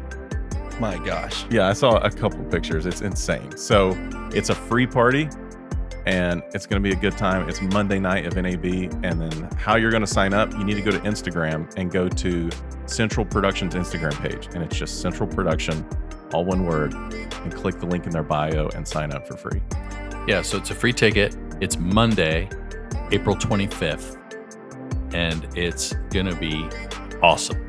[0.81, 1.45] My gosh.
[1.51, 2.87] Yeah, I saw a couple pictures.
[2.87, 3.57] It's insane.
[3.57, 3.95] So
[4.33, 5.29] it's a free party
[6.07, 7.49] and it's going to be a good time.
[7.49, 8.65] It's Monday night of NAB.
[9.05, 11.91] And then how you're going to sign up, you need to go to Instagram and
[11.91, 12.51] go to
[12.87, 14.49] Central Productions Instagram page.
[14.55, 15.87] And it's just Central Production,
[16.33, 19.63] all one word, and click the link in their bio and sign up for free.
[20.27, 21.37] Yeah, so it's a free ticket.
[21.61, 22.49] It's Monday,
[23.11, 24.17] April 25th,
[25.15, 26.69] and it's going to be
[27.23, 27.67] awesome.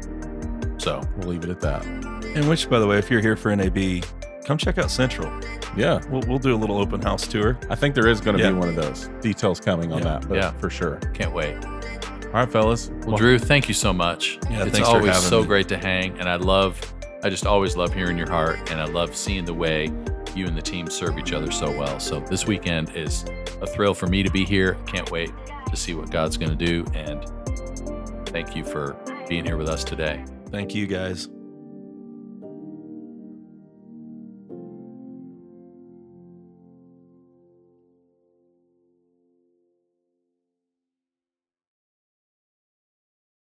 [0.79, 1.85] So, We'll leave it at that.
[1.85, 4.03] And which, by the way, if you're here for NAB,
[4.45, 5.31] come check out Central.
[5.77, 5.99] Yeah.
[6.09, 7.57] We'll, we'll do a little open house tour.
[7.69, 8.51] I think there is going to Yeah.
[8.51, 9.09] be one of those.
[9.21, 10.03] Details coming on Yeah.
[10.19, 10.51] that, but Yeah.
[10.53, 10.97] for sure.
[11.13, 11.55] can't wait.
[11.65, 12.91] All right, fellas.
[13.05, 14.39] Well, Drew, thank you so much.
[14.49, 15.47] Yeah, it's thanks always having so me.
[15.47, 16.79] great to hang, and I love,
[17.23, 19.91] I just always love hearing your heart, and I love seeing the way
[20.33, 21.99] you and the team serve each other so well.
[21.99, 23.25] So this weekend is
[23.61, 24.75] a thrill for me to be here.
[24.85, 25.29] Can't wait
[25.69, 27.25] to see what God's going to do, and
[28.29, 28.95] thank you for
[29.27, 30.23] being here with us today.
[30.51, 31.27] Thank you guys.